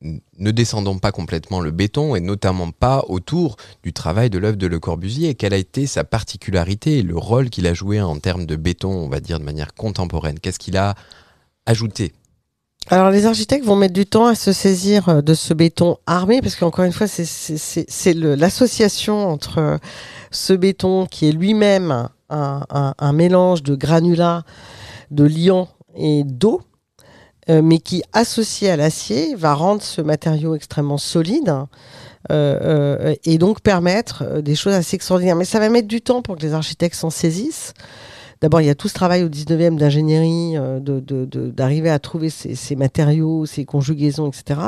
ne 0.00 0.50
descendons 0.50 0.98
pas 0.98 1.10
complètement 1.10 1.60
le 1.60 1.70
béton 1.70 2.14
et 2.14 2.20
notamment 2.20 2.70
pas 2.70 3.04
autour 3.08 3.56
du 3.82 3.92
travail 3.92 4.30
de 4.30 4.38
l'œuvre 4.38 4.56
de 4.56 4.66
Le 4.66 4.78
Corbusier. 4.78 5.34
Quelle 5.34 5.54
a 5.54 5.58
été 5.58 5.86
sa 5.86 6.04
particularité 6.04 6.98
et 6.98 7.02
le 7.02 7.16
rôle 7.16 7.50
qu'il 7.50 7.66
a 7.66 7.74
joué 7.74 8.00
en 8.00 8.18
termes 8.18 8.46
de 8.46 8.56
béton, 8.56 8.90
on 8.90 9.08
va 9.08 9.20
dire 9.20 9.40
de 9.40 9.44
manière 9.44 9.74
contemporaine? 9.74 10.38
Qu'est-ce 10.38 10.58
qu'il 10.58 10.76
a 10.76 10.94
ajouté? 11.66 12.12
Alors 12.90 13.10
les 13.10 13.26
architectes 13.26 13.66
vont 13.66 13.76
mettre 13.76 13.92
du 13.92 14.06
temps 14.06 14.26
à 14.26 14.34
se 14.34 14.52
saisir 14.52 15.08
euh, 15.08 15.20
de 15.20 15.34
ce 15.34 15.52
béton 15.52 15.98
armé 16.06 16.40
parce 16.40 16.56
qu'encore 16.56 16.84
une 16.84 16.92
fois 16.92 17.06
c'est 17.06 18.14
l'association 18.14 19.28
entre 19.28 19.58
euh, 19.58 19.78
ce 20.30 20.54
béton 20.54 21.06
qui 21.06 21.28
est 21.28 21.32
lui-même 21.32 22.08
un 22.30 23.12
mélange 23.14 23.62
de 23.62 23.74
granulats, 23.74 24.44
de 25.10 25.24
liant 25.24 25.68
et 25.96 26.24
d'eau, 26.24 26.60
euh, 27.50 27.62
mais 27.62 27.78
qui 27.78 28.02
associé 28.12 28.70
à 28.70 28.76
l'acier 28.76 29.34
va 29.34 29.54
rendre 29.54 29.82
ce 29.82 30.00
matériau 30.00 30.54
extrêmement 30.54 30.98
solide. 30.98 31.48
euh, 32.30 32.58
euh, 33.10 33.14
et 33.24 33.38
donc 33.38 33.60
permettre 33.60 34.40
des 34.40 34.54
choses 34.54 34.74
assez 34.74 34.96
extraordinaires. 34.96 35.36
Mais 35.36 35.44
ça 35.44 35.60
va 35.60 35.68
mettre 35.70 35.88
du 35.88 36.00
temps 36.00 36.20
pour 36.20 36.36
que 36.36 36.42
les 36.42 36.52
architectes 36.52 36.96
s'en 36.96 37.10
saisissent. 37.10 37.72
D'abord, 38.40 38.60
il 38.60 38.66
y 38.66 38.70
a 38.70 38.74
tout 38.76 38.86
ce 38.86 38.94
travail 38.94 39.24
au 39.24 39.28
19e 39.28 39.76
d'ingénierie, 39.76 40.56
euh, 40.56 40.78
d'arriver 40.80 41.90
à 41.90 41.98
trouver 41.98 42.30
ces, 42.30 42.76
matériaux, 42.76 43.46
ces 43.46 43.64
conjugaisons, 43.64 44.28
etc. 44.28 44.60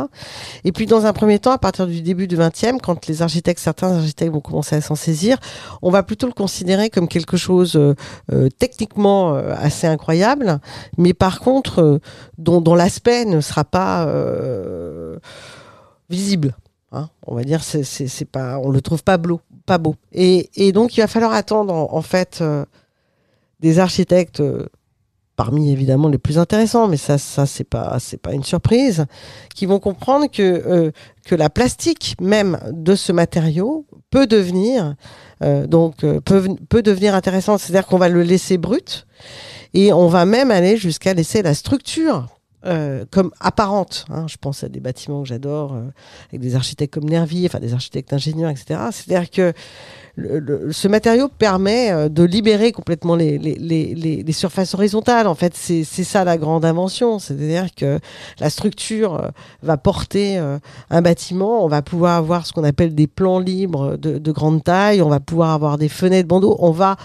Et 0.65 0.73
puis, 0.73 0.87
dans 0.87 1.07
un 1.07 1.13
premier 1.13 1.39
temps, 1.39 1.53
à 1.53 1.59
partir 1.59 1.87
du 1.87 2.03
début 2.03 2.27
du 2.27 2.37
20e, 2.37 2.81
quand 2.81 3.07
les 3.07 3.23
architectes, 3.23 3.61
certains 3.61 3.97
architectes 3.97 4.33
vont 4.33 4.41
commencer 4.41 4.75
à 4.75 4.81
s'en 4.81 4.97
saisir, 4.97 5.39
on 5.83 5.91
va 5.91 6.03
plutôt 6.03 6.27
le 6.27 6.33
considérer 6.33 6.91
comme 6.91 7.07
quelque 7.07 7.37
chose 7.37 7.77
euh, 7.77 7.95
euh, 8.33 8.49
techniquement 8.59 9.35
assez 9.35 9.87
incroyable, 9.87 10.59
mais 10.99 11.15
par 11.15 11.41
contre, 11.41 12.01
dont, 12.39 12.75
l'aspect 12.75 13.25
ne 13.25 13.41
sera 13.41 13.65
pas 13.65 14.09
visible. 16.09 16.55
hein. 16.93 17.09
on 17.27 17.35
va 17.35 17.45
dire, 17.45 17.63
c'est, 17.63 18.25
pas, 18.25 18.59
on 18.59 18.71
le 18.71 18.81
trouve 18.81 19.05
pas 19.05 19.17
beau, 19.17 19.41
pas 19.67 19.79
beau. 19.79 19.95
Et, 20.13 20.73
donc, 20.73 20.97
il 20.97 21.01
va 21.01 21.07
falloir 21.07 21.33
attendre, 21.33 21.73
en, 21.73 22.03
fait, 22.03 22.43
des 23.61 23.79
architectes, 23.79 24.41
euh, 24.41 24.67
parmi 25.37 25.73
évidemment 25.73 26.09
les 26.09 26.19
plus 26.19 26.39
intéressants, 26.39 26.87
mais 26.87 26.99
ça, 26.99 27.17
ça 27.17 27.47
c'est 27.47 27.65
pas, 27.65 27.97
c'est 27.99 28.21
pas 28.21 28.35
une 28.35 28.45
surprise, 28.45 29.07
qui 29.55 29.65
vont 29.65 29.79
comprendre 29.79 30.27
que 30.31 30.43
euh, 30.43 30.91
que 31.25 31.35
la 31.35 31.49
plastique 31.49 32.15
même 32.21 32.59
de 32.73 32.95
ce 32.95 33.13
matériau 33.13 33.87
peut 34.11 34.27
devenir 34.27 34.97
euh, 35.43 35.67
donc 35.67 36.05
euh, 36.05 36.21
peut, 36.21 36.47
peut 36.69 36.83
devenir 36.83 37.15
intéressante. 37.15 37.61
C'est-à-dire 37.61 37.87
qu'on 37.87 37.99
va 37.99 38.09
le 38.09 38.23
laisser 38.23 38.59
brut 38.59 39.07
et 39.73 39.93
on 39.93 40.09
va 40.09 40.27
même 40.27 40.51
aller 40.51 40.77
jusqu'à 40.77 41.15
laisser 41.15 41.43
la 41.43 41.55
structure 41.55 42.27
euh, 42.67 43.05
comme 43.11 43.31
apparente. 43.41 44.05
hein. 44.11 44.27
Je 44.29 44.37
pense 44.37 44.63
à 44.65 44.69
des 44.69 44.81
bâtiments 44.81 45.23
que 45.23 45.29
j'adore, 45.29 45.75
euh, 45.75 45.83
avec 46.29 46.41
des 46.41 46.55
architectes 46.57 46.93
comme 46.95 47.09
Nervier, 47.09 47.47
enfin 47.47 47.59
des 47.61 47.73
architectes 47.73 48.13
ingénieurs, 48.13 48.51
etc. 48.51 48.81
C'est-à-dire 48.93 49.31
que 49.31 49.53
le- 50.17 50.39
le- 50.39 50.73
ce 50.73 50.87
matériau 50.89 51.29
permet 51.29 51.91
euh, 51.91 52.09
de 52.09 52.23
libérer 52.23 52.73
complètement 52.73 53.17
les, 53.17 53.39
les, 53.39 53.55
les, 53.55 53.95
les- 54.23 54.33
surfaces 54.33 54.75
horizontales. 54.75 55.27
En 55.27 55.35
fait, 55.35 55.55
c'est 55.57 55.85
ça 55.85 56.25
la 56.25 56.37
grande 56.39 56.65
invention. 56.65 57.19
C'est-à-dire 57.19 57.75
que 57.75 57.99
la 58.39 58.51
structure 58.51 59.15
euh, 59.15 59.29
va 59.63 59.77
porter 59.77 60.39
un 60.91 61.03
bâtiment. 61.03 61.65
On 61.65 61.69
va 61.69 61.83
pouvoir 61.83 62.17
avoir 62.17 62.47
ce 62.47 62.53
qu'on 62.53 62.65
appelle 62.65 62.95
des 62.95 63.07
plans 63.07 63.39
libres 63.39 63.97
de, 63.97 64.19
de 64.19 64.33
grande 64.33 64.63
taille. 64.63 65.03
On 65.03 65.09
va 65.09 65.21
pouvoir 65.21 65.51
avoir 65.51 65.79
des 65.79 65.89
fenêtres 65.89 66.29
bandeaux. 66.29 66.57
On 66.61 66.71
va 66.71 66.97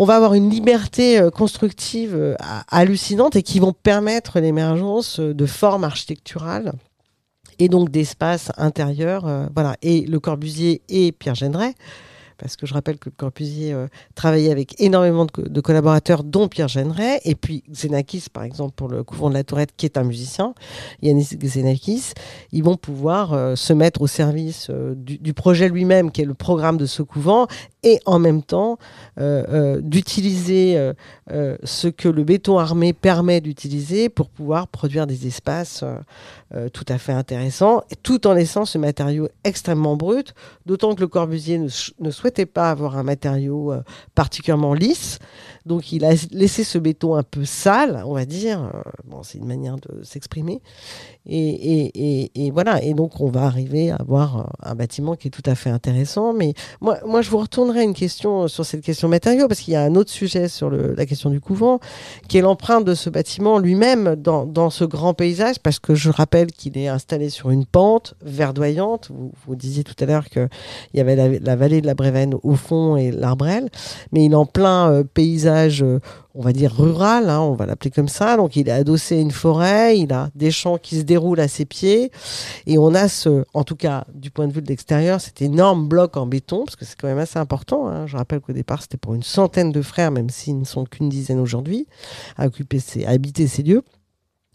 on 0.00 0.06
va 0.06 0.16
avoir 0.16 0.32
une 0.32 0.48
liberté 0.48 1.20
euh, 1.20 1.28
constructive 1.28 2.14
euh, 2.14 2.34
ha- 2.40 2.64
hallucinante 2.70 3.36
et 3.36 3.42
qui 3.42 3.60
vont 3.60 3.74
permettre 3.74 4.40
l'émergence 4.40 5.20
euh, 5.20 5.34
de 5.34 5.44
formes 5.44 5.84
architecturales 5.84 6.72
et 7.58 7.68
donc 7.68 7.90
d'espaces 7.90 8.50
intérieurs. 8.56 9.26
voilà. 9.54 9.76
Et 9.82 10.00
Le 10.06 10.18
Corbusier 10.18 10.80
et 10.88 11.12
Pierre 11.12 11.34
Géneret, 11.34 11.74
parce 12.38 12.56
que 12.56 12.64
je 12.64 12.72
rappelle 12.72 12.96
que 12.98 13.10
Le 13.10 13.14
Corbusier 13.14 13.76
travaillait 14.14 14.50
avec 14.50 14.80
énormément 14.80 15.26
de, 15.26 15.30
co- 15.30 15.42
de 15.42 15.60
collaborateurs, 15.60 16.24
dont 16.24 16.48
Pierre 16.48 16.68
Géneret, 16.68 17.20
et 17.26 17.34
puis 17.34 17.62
Xenakis, 17.70 18.28
par 18.32 18.44
exemple, 18.44 18.72
pour 18.74 18.88
le 18.88 19.04
couvent 19.04 19.28
de 19.28 19.34
la 19.34 19.44
Tourette, 19.44 19.72
qui 19.76 19.84
est 19.84 19.98
un 19.98 20.04
musicien, 20.04 20.54
Yanis 21.02 21.36
Xenakis, 21.36 22.14
ils 22.52 22.64
vont 22.64 22.76
pouvoir 22.78 23.58
se 23.58 23.74
mettre 23.74 24.00
au 24.00 24.06
service 24.06 24.70
du 24.96 25.34
projet 25.34 25.68
lui-même, 25.68 26.10
qui 26.10 26.22
est 26.22 26.24
le 26.24 26.32
programme 26.32 26.78
de 26.78 26.86
ce 26.86 27.02
couvent, 27.02 27.46
et 27.82 28.00
en 28.06 28.18
même 28.18 28.42
temps 28.42 28.78
euh, 29.18 29.44
euh, 29.48 29.80
d'utiliser 29.80 30.76
euh, 31.30 31.56
ce 31.64 31.88
que 31.88 32.08
le 32.08 32.24
béton 32.24 32.58
armé 32.58 32.92
permet 32.92 33.40
d'utiliser 33.40 34.08
pour 34.08 34.28
pouvoir 34.28 34.68
produire 34.68 35.06
des 35.06 35.26
espaces 35.26 35.84
tout 36.72 36.84
à 36.88 36.98
fait 36.98 37.12
intéressants, 37.12 37.84
tout 38.02 38.26
en 38.26 38.32
laissant 38.32 38.64
ce 38.64 38.76
matériau 38.76 39.28
extrêmement 39.44 39.96
brut, 39.96 40.34
d'autant 40.66 40.96
que 40.96 41.00
le 41.00 41.06
Corbusier 41.06 41.58
ne, 41.58 41.68
ne 42.00 42.10
souhaitait 42.10 42.44
pas 42.44 42.72
avoir 42.72 42.98
un 42.98 43.04
matériau 43.04 43.72
particulièrement 44.16 44.74
lisse, 44.74 45.20
donc 45.64 45.92
il 45.92 46.04
a 46.04 46.10
laissé 46.32 46.64
ce 46.64 46.76
béton 46.78 47.14
un 47.14 47.22
peu 47.22 47.44
sale, 47.44 48.02
on 48.04 48.14
va 48.14 48.24
dire, 48.24 48.72
bon, 49.04 49.22
c'est 49.22 49.38
une 49.38 49.46
manière 49.46 49.76
de 49.76 50.02
s'exprimer, 50.02 50.60
et, 51.24 51.38
et, 51.38 52.22
et, 52.24 52.46
et 52.46 52.50
voilà, 52.50 52.82
et 52.82 52.94
donc 52.94 53.20
on 53.20 53.28
va 53.28 53.42
arriver 53.42 53.92
à 53.92 53.96
avoir 53.96 54.52
un 54.60 54.74
bâtiment 54.74 55.14
qui 55.14 55.28
est 55.28 55.30
tout 55.30 55.48
à 55.48 55.54
fait 55.54 55.70
intéressant, 55.70 56.32
mais 56.32 56.54
moi, 56.80 56.98
moi, 57.06 57.22
je 57.22 57.30
vous 57.30 57.38
une 57.78 57.94
question 57.94 58.48
sur 58.48 58.64
cette 58.64 58.82
question 58.82 59.08
matériaux, 59.08 59.48
parce 59.48 59.60
qu'il 59.60 59.74
y 59.74 59.76
a 59.76 59.82
un 59.82 59.94
autre 59.94 60.10
sujet 60.10 60.48
sur 60.48 60.70
le- 60.70 60.94
la 60.94 61.06
question 61.06 61.30
du 61.30 61.40
couvent, 61.40 61.80
qui 62.28 62.38
est 62.38 62.40
l'empreinte 62.40 62.84
de 62.84 62.94
ce 62.94 63.10
bâtiment 63.10 63.58
lui-même 63.58 64.16
dans, 64.16 64.70
ce 64.70 64.84
grand 64.84 65.14
paysage, 65.14 65.58
parce 65.62 65.78
que 65.78 65.94
je 65.94 66.10
rappelle 66.10 66.52
qu'il 66.52 66.76
est 66.78 66.88
installé 66.88 67.30
sur 67.30 67.50
une 67.50 67.64
pente 67.66 68.14
verdoyante. 68.22 69.10
Vous, 69.46 69.56
disiez 69.56 69.84
tout 69.84 69.94
à 70.00 70.06
l'heure 70.06 70.28
qu'il 70.28 70.48
y 70.94 71.00
avait 71.00 71.16
la, 71.16 71.28
la 71.28 71.56
vallée 71.56 71.80
de 71.80 71.86
la 71.86 71.94
Brévenne 71.94 72.34
au 72.42 72.54
fond 72.54 72.96
et 72.96 73.10
l'Arbrel, 73.10 73.68
mais 74.12 74.24
il 74.24 74.32
est 74.32 74.36
en 74.36 74.46
plein 74.46 74.90
euh, 74.90 75.04
paysage, 75.04 75.82
euh, 75.82 75.98
on 76.34 76.42
va 76.42 76.52
dire 76.52 76.72
rural, 76.74 77.28
hein, 77.28 77.40
on 77.40 77.54
va 77.54 77.66
l'appeler 77.66 77.90
comme 77.90 78.08
ça. 78.08 78.36
Donc 78.36 78.56
il 78.56 78.68
est 78.68 78.72
adossé 78.72 79.16
à 79.16 79.20
une 79.20 79.30
forêt, 79.30 79.98
il 79.98 80.12
a 80.12 80.30
des 80.34 80.50
champs 80.50 80.78
qui 80.78 80.96
se 80.96 81.02
déroulent 81.02 81.40
à 81.40 81.48
ses 81.48 81.64
pieds, 81.64 82.10
et 82.66 82.78
on 82.78 82.94
a 82.94 83.08
ce, 83.08 83.44
en 83.54 83.64
tout 83.64 83.76
cas 83.76 84.04
du 84.14 84.30
point 84.30 84.46
de 84.46 84.52
vue 84.52 84.62
de 84.62 84.68
l'extérieur, 84.68 85.20
cet 85.20 85.42
énorme 85.42 85.88
bloc 85.88 86.16
en 86.16 86.26
béton, 86.26 86.64
parce 86.64 86.76
que 86.76 86.84
c'est 86.84 86.98
quand 86.98 87.08
même 87.08 87.18
assez 87.18 87.38
important. 87.38 87.88
hein. 87.88 88.06
Je 88.06 88.16
rappelle 88.16 88.40
qu'au 88.40 88.52
départ 88.52 88.82
c'était 88.82 88.96
pour 88.98 89.14
une 89.14 89.22
centaine 89.22 89.72
de 89.72 89.82
frères, 89.82 90.10
même 90.10 90.30
s'ils 90.30 90.58
ne 90.58 90.64
sont 90.64 90.84
qu'une 90.84 91.08
dizaine 91.08 91.38
aujourd'hui, 91.40 91.86
à 92.36 92.46
occuper 92.46 92.78
ces, 92.80 93.04
à 93.04 93.10
habiter 93.10 93.46
ces 93.46 93.62
lieux. 93.62 93.82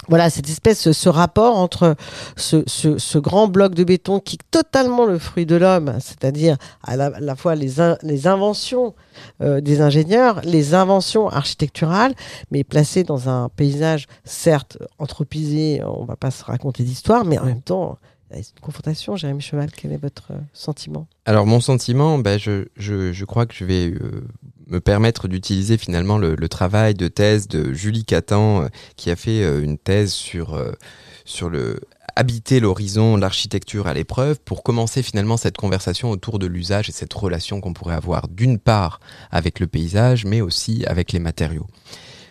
Voilà, 0.08 0.30
cette 0.30 0.50
espèce, 0.50 0.92
ce 0.92 1.10
rapport 1.10 1.58
entre 1.58 1.96
ce, 2.36 2.64
ce, 2.68 3.18
grand 3.18 3.48
bloc 3.48 3.74
de 3.74 3.84
béton 3.84 4.20
qui 4.20 4.36
est 4.36 4.52
totalement 4.52 5.06
le 5.06 5.18
fruit 5.18 5.48
de 5.48 5.56
l'homme, 5.56 5.96
c'est-à-dire 6.00 6.58
à 6.84 6.96
la, 6.96 7.36
fois 7.36 7.56
les, 7.56 7.74
les 8.04 8.28
inventions 8.28 8.94
euh, 9.42 9.62
des 9.62 9.82
ingénieurs, 9.82 10.42
les 10.44 10.76
inventions 10.76 11.28
architecturales, 11.30 12.14
mais 12.52 12.64
placées 12.64 13.04
dans 13.04 13.30
un 13.30 13.50
paysage 13.50 14.06
certes 14.26 14.78
anthropisé, 15.00 15.82
on 15.84 16.06
va 16.06 16.16
pas 16.16 16.30
se 16.30 16.44
raconter 16.44 16.84
d'histoire, 16.84 17.26
mais 17.26 17.40
en 17.40 17.46
même 17.46 17.62
temps, 17.62 17.98
a 18.32 18.38
une 18.38 18.44
confrontation. 18.62 19.16
Jérémy 19.16 19.42
Cheval, 19.42 19.72
quel 19.72 19.92
est 19.92 19.98
votre 19.98 20.32
euh, 20.32 20.40
sentiment? 20.54 21.08
Alors 21.26 21.46
mon 21.46 21.60
sentiment, 21.60 22.18
ben, 22.20 22.40
je, 22.40 22.66
je, 22.76 23.12
je 23.12 23.26
crois 23.26 23.46
que 23.46 23.54
je 23.54 23.66
vais 23.66 23.88
euh, 23.92 24.28
me 24.68 24.80
permettre 24.80 25.28
d'utiliser 25.28 25.78
finalement 25.78 26.18
le, 26.18 26.36
travail 26.50 26.94
de 26.94 27.08
thèse 27.08 27.48
de 27.48 27.74
Julie 27.74 28.06
Catan, 28.06 28.64
euh, 28.64 28.68
qui 28.96 29.12
a 29.12 29.16
fait 29.16 29.44
euh, 29.44 29.62
une 29.64 29.78
thèse 29.78 30.12
sur, 30.12 30.54
euh, 30.56 30.72
sur 31.26 31.50
le 31.50 31.82
habiter 32.16 32.62
l'horizon, 32.62 33.18
l'architecture 33.18 33.88
à 33.88 33.94
l'épreuve, 33.94 34.40
pour 34.40 34.64
commencer 34.64 35.04
finalement 35.04 35.36
cette 35.36 35.58
conversation 35.58 36.12
autour 36.12 36.40
de 36.40 36.46
l'usage 36.48 36.88
et 36.88 36.94
cette 36.94 37.14
relation 37.14 37.60
qu'on 37.60 37.74
pourrait 37.74 37.96
avoir 37.96 38.30
d'une 38.30 38.58
part 38.58 39.02
avec 39.32 39.60
le 39.60 39.68
paysage, 39.68 40.24
mais 40.24 40.40
aussi 40.40 40.86
avec 40.88 41.12
les 41.12 41.20
matériaux. 41.20 41.68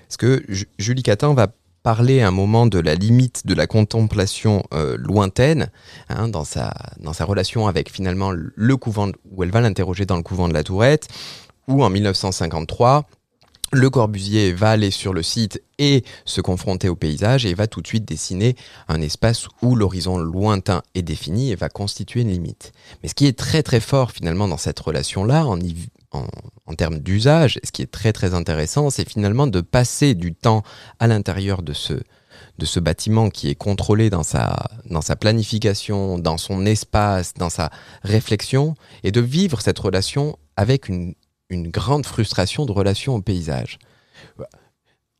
Parce 0.08 0.16
que 0.16 0.42
Ju- 0.48 0.68
Julie 0.78 1.02
Catan 1.02 1.34
va 1.34 1.48
parler 1.82 2.22
un 2.22 2.30
moment 2.30 2.66
de 2.66 2.78
la 2.78 2.94
limite 2.94 3.46
de 3.46 3.52
la 3.52 3.66
contemplation 3.66 4.62
lointaine, 4.96 5.68
hein, 6.08 6.28
dans, 6.28 6.44
sa, 6.44 6.72
dans 6.98 7.12
sa 7.12 7.26
relation 7.26 7.66
avec 7.66 7.90
finalement 7.92 8.32
le 8.32 8.76
couvent, 8.78 9.10
où 9.30 9.42
elle 9.42 9.50
va 9.50 9.60
l'interroger 9.60 10.06
dans 10.06 10.16
le 10.16 10.22
couvent 10.22 10.48
de 10.48 10.54
la 10.54 10.64
Tourette, 10.64 11.08
où 11.68 11.84
en 11.84 11.90
1953, 11.90 13.06
le 13.74 13.90
Corbusier 13.90 14.52
va 14.52 14.70
aller 14.70 14.90
sur 14.90 15.12
le 15.12 15.22
site 15.22 15.62
et 15.78 16.04
se 16.24 16.40
confronter 16.40 16.88
au 16.88 16.94
paysage 16.94 17.44
et 17.44 17.54
va 17.54 17.66
tout 17.66 17.82
de 17.82 17.86
suite 17.86 18.04
dessiner 18.04 18.54
un 18.88 19.00
espace 19.00 19.48
où 19.62 19.74
l'horizon 19.74 20.16
lointain 20.16 20.82
est 20.94 21.02
défini 21.02 21.50
et 21.50 21.56
va 21.56 21.68
constituer 21.68 22.20
une 22.20 22.30
limite. 22.30 22.72
Mais 23.02 23.08
ce 23.08 23.14
qui 23.14 23.26
est 23.26 23.36
très 23.36 23.62
très 23.62 23.80
fort 23.80 24.12
finalement 24.12 24.46
dans 24.46 24.58
cette 24.58 24.78
relation-là, 24.78 25.46
en, 25.46 25.58
en, 26.12 26.74
termes 26.74 27.00
d'usage, 27.00 27.58
ce 27.64 27.72
qui 27.72 27.82
est 27.82 27.90
très 27.90 28.12
très 28.12 28.34
intéressant, 28.34 28.90
c'est 28.90 29.08
finalement 29.08 29.48
de 29.48 29.60
passer 29.60 30.14
du 30.14 30.34
temps 30.34 30.62
à 31.00 31.08
l'intérieur 31.08 31.62
de 31.62 31.72
ce, 31.72 31.94
de 32.58 32.66
ce 32.66 32.78
bâtiment 32.78 33.30
qui 33.30 33.48
est 33.48 33.56
contrôlé 33.56 34.10
dans 34.10 34.22
sa, 34.22 34.68
dans 34.88 35.02
sa 35.02 35.16
planification, 35.16 36.18
dans 36.18 36.38
son 36.38 36.64
espace, 36.66 37.34
dans 37.34 37.50
sa 37.50 37.70
réflexion, 38.02 38.74
et 39.02 39.10
de 39.10 39.20
vivre 39.20 39.60
cette 39.60 39.78
relation 39.78 40.38
avec 40.56 40.88
une, 40.88 41.14
une 41.50 41.68
grande 41.68 42.06
frustration 42.06 42.66
de 42.66 42.72
relation 42.72 43.14
au 43.14 43.22
paysage. 43.22 43.78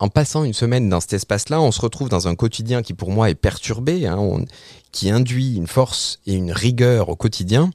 En 0.00 0.09
passant 0.09 0.45
une 0.45 0.52
semaine 0.52 0.88
dans 0.88 1.00
cet 1.00 1.14
espace-là, 1.14 1.61
on 1.61 1.71
se 1.71 1.81
retrouve 1.81 2.09
dans 2.09 2.28
un 2.28 2.35
quotidien 2.35 2.83
qui 2.83 2.95
pour 2.95 3.11
moi 3.11 3.31
est 3.31 3.35
perturbé, 3.35 4.07
hein, 4.07 4.45
qui 4.93 5.11
induit 5.11 5.54
une 5.54 5.69
force 5.69 6.19
et 6.26 6.35
une 6.35 6.52
rigueur 6.52 7.09
au 7.09 7.16
quotidien 7.16 7.71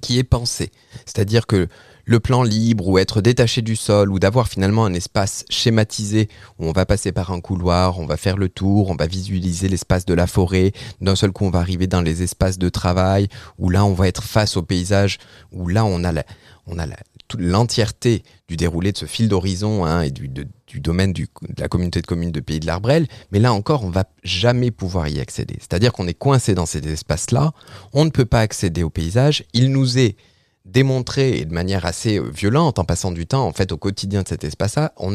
qui 0.00 0.18
est 0.18 0.24
pensée. 0.24 0.70
C'est-à-dire 1.04 1.46
que 1.46 1.68
le 2.04 2.20
plan 2.20 2.42
libre 2.42 2.88
ou 2.88 2.98
être 2.98 3.20
détaché 3.20 3.62
du 3.62 3.76
sol 3.76 4.10
ou 4.10 4.18
d'avoir 4.18 4.48
finalement 4.48 4.84
un 4.84 4.94
espace 4.94 5.44
schématisé 5.48 6.28
où 6.58 6.66
on 6.66 6.72
va 6.72 6.86
passer 6.86 7.12
par 7.12 7.30
un 7.32 7.40
couloir, 7.40 7.98
on 7.98 8.06
va 8.06 8.16
faire 8.16 8.36
le 8.36 8.48
tour, 8.48 8.90
on 8.90 8.96
va 8.96 9.06
visualiser 9.06 9.68
l'espace 9.68 10.04
de 10.04 10.14
la 10.14 10.26
forêt, 10.26 10.72
d'un 11.00 11.16
seul 11.16 11.32
coup 11.32 11.44
on 11.44 11.50
va 11.50 11.60
arriver 11.60 11.86
dans 11.86 12.02
les 12.02 12.22
espaces 12.22 12.58
de 12.58 12.68
travail 12.68 13.28
où 13.58 13.70
là 13.70 13.84
on 13.84 13.92
va 13.92 14.08
être 14.08 14.22
face 14.22 14.56
au 14.56 14.62
paysage, 14.62 15.18
où 15.52 15.68
là 15.68 15.84
on 15.84 16.02
a 16.04 16.12
la, 16.12 16.24
on 16.66 16.78
a 16.78 16.86
la, 16.86 16.96
l'entièreté 17.38 18.22
du 18.48 18.56
déroulé 18.56 18.92
de 18.92 18.98
ce 18.98 19.06
fil 19.06 19.28
d'horizon 19.28 19.84
hein, 19.84 20.02
et 20.02 20.10
du, 20.10 20.28
du 20.28 20.80
domaine 20.80 21.12
du- 21.12 21.28
de 21.48 21.60
la 21.60 21.68
communauté 21.68 22.00
de 22.02 22.06
communes 22.06 22.30
de 22.32 22.40
Pays 22.40 22.60
de 22.60 22.66
l'Arbrel, 22.66 23.06
mais 23.30 23.38
là 23.38 23.52
encore 23.52 23.84
on 23.84 23.90
va 23.90 24.04
jamais 24.22 24.70
pouvoir 24.70 25.08
y 25.08 25.18
accéder. 25.20 25.56
C'est-à-dire 25.58 25.92
qu'on 25.92 26.06
est 26.06 26.14
coincé 26.14 26.54
dans 26.54 26.66
ces 26.66 26.86
espaces-là, 26.86 27.52
on 27.92 28.04
ne 28.04 28.10
peut 28.10 28.26
pas 28.26 28.40
accéder 28.40 28.82
au 28.82 28.90
paysage, 28.90 29.44
il 29.54 29.70
nous 29.72 29.98
est 29.98 30.16
démontré 30.64 31.38
et 31.38 31.44
de 31.44 31.52
manière 31.52 31.86
assez 31.86 32.18
euh, 32.18 32.30
violente 32.30 32.78
en 32.78 32.84
passant 32.84 33.10
du 33.12 33.26
temps 33.26 33.46
en 33.46 33.52
fait 33.52 33.72
au 33.72 33.76
quotidien 33.76 34.22
de 34.22 34.28
cet 34.28 34.44
espace-là, 34.44 34.92
on, 34.96 35.14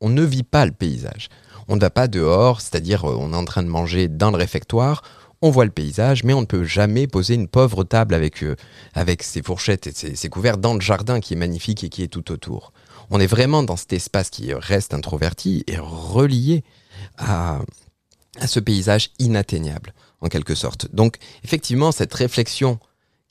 on 0.00 0.08
ne 0.08 0.22
vit 0.22 0.42
pas 0.44 0.66
le 0.66 0.72
paysage. 0.72 1.28
On 1.66 1.76
ne 1.76 1.80
va 1.80 1.88
pas 1.90 2.08
dehors, 2.08 2.60
c'est-à-dire 2.60 3.04
euh, 3.08 3.16
on 3.18 3.32
est 3.32 3.36
en 3.36 3.44
train 3.44 3.62
de 3.62 3.68
manger 3.68 4.06
dans 4.06 4.30
le 4.30 4.36
réfectoire, 4.36 5.02
on 5.44 5.50
voit 5.50 5.66
le 5.66 5.70
paysage, 5.70 6.24
mais 6.24 6.32
on 6.32 6.40
ne 6.40 6.46
peut 6.46 6.64
jamais 6.64 7.06
poser 7.06 7.34
une 7.34 7.48
pauvre 7.48 7.84
table 7.84 8.14
avec, 8.14 8.42
euh, 8.42 8.56
avec 8.94 9.22
ses 9.22 9.42
fourchettes 9.42 9.86
et 9.86 9.92
ses, 9.92 10.16
ses 10.16 10.30
couverts 10.30 10.56
dans 10.56 10.72
le 10.72 10.80
jardin 10.80 11.20
qui 11.20 11.34
est 11.34 11.36
magnifique 11.36 11.84
et 11.84 11.90
qui 11.90 12.02
est 12.02 12.08
tout 12.08 12.32
autour. 12.32 12.72
On 13.10 13.20
est 13.20 13.26
vraiment 13.26 13.62
dans 13.62 13.76
cet 13.76 13.92
espace 13.92 14.30
qui 14.30 14.54
reste 14.54 14.94
introverti 14.94 15.62
et 15.66 15.76
relié 15.76 16.64
à, 17.18 17.60
à 18.40 18.46
ce 18.46 18.58
paysage 18.58 19.10
inatteignable, 19.18 19.92
en 20.22 20.28
quelque 20.28 20.54
sorte. 20.54 20.92
Donc, 20.94 21.18
effectivement, 21.44 21.92
cette 21.92 22.14
réflexion 22.14 22.78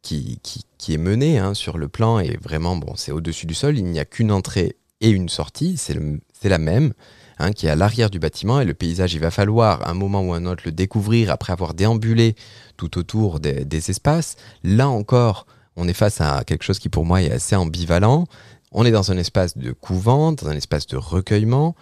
qui, 0.04 0.40
qui, 0.44 0.66
qui 0.78 0.94
est 0.94 1.00
menée 1.00 1.40
hein, 1.40 1.56
sur 1.56 1.80
le 1.80 1.88
plan 1.88 2.20
est 2.20 2.38
vraiment, 2.40 2.76
bon, 2.76 2.96
c'est 2.96 3.12
au-dessus 3.12 3.48
du 3.48 3.56
sol, 3.56 3.76
il 3.76 3.86
n'y 3.86 4.00
a 4.00 4.06
qu'une 4.06 4.32
entrée 4.32 4.76
et 5.02 5.10
une 5.10 5.30
sortie, 5.30 5.78
c'est 5.78 5.98
la 6.44 6.58
même, 6.60 6.94
hein, 7.40 7.52
qui 7.52 7.68
est 7.68 7.70
à 7.70 7.76
l'arrière 7.76 8.10
du 8.10 8.20
bâtiment, 8.20 8.62
et 8.62 8.66
le 8.66 8.74
paysage, 8.74 9.14
il 9.14 9.20
va 9.20 9.32
falloir, 9.32 9.88
un 9.88 9.94
moment 9.94 10.22
ou 10.22 10.34
un 10.34 10.46
autre, 10.46 10.64
le 10.66 10.72
découvrir 10.72 11.32
après 11.32 11.54
avoir 11.54 11.74
déambulé 11.74 12.36
tout 12.78 12.98
autour 12.98 13.40
des, 13.40 13.66
des 13.66 13.90
espaces. 13.90 14.36
Là 14.64 14.90
encore, 14.90 15.46
on 15.76 15.88
est 15.88 15.94
face 15.94 16.22
à 16.22 16.44
quelque 16.46 16.64
chose 16.64 16.80
qui 16.80 16.90
pour 16.90 17.06
moi 17.06 17.22
est 17.22 17.32
assez 17.32 17.56
ambivalent. 17.56 18.26
On 18.72 18.86
est 18.86 18.92
dans 18.92 19.12
un 19.12 19.18
espace 19.18 19.58
de 19.58 19.72
couvent, 19.72 20.32
dans 20.32 20.48
un 20.48 20.56
espace 20.56 20.88
de 20.88 20.98
recueillement, 20.98 21.76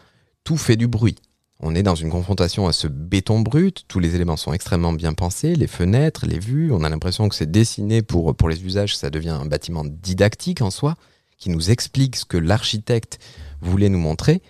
tout 0.44 0.58
fait 0.58 0.76
du 0.76 0.88
bruit. 0.88 1.16
On 1.64 1.76
est 1.76 1.84
dans 1.84 1.96
une 1.96 2.10
confrontation 2.10 2.68
à 2.68 2.74
ce 2.74 2.88
béton 2.88 3.40
brut, 3.42 3.86
tous 3.88 4.00
les 4.00 4.16
éléments 4.16 4.36
sont 4.36 4.52
extrêmement 4.52 4.94
bien 4.94 5.14
pensés, 5.14 5.54
les 5.54 5.68
fenêtres, 5.68 6.26
les 6.26 6.40
vues, 6.40 6.72
on 6.72 6.84
a 6.84 6.90
l'impression 6.90 7.30
que 7.30 7.36
c'est 7.36 7.52
dessiné 7.52 8.02
pour, 8.02 8.36
pour 8.36 8.50
les 8.50 8.66
usages, 8.66 8.98
ça 8.98 9.12
devient 9.12 9.30
un 9.30 9.46
bâtiment 9.46 9.86
didactique 9.86 10.64
en 10.64 10.72
soi, 10.72 10.96
qui 11.38 11.52
nous 11.52 11.70
explique 11.70 12.16
ce 12.16 12.26
que 12.26 12.38
l'architecte 12.38 13.20
voulait 13.62 13.90
nous 13.90 14.00
montrer, 14.00 14.42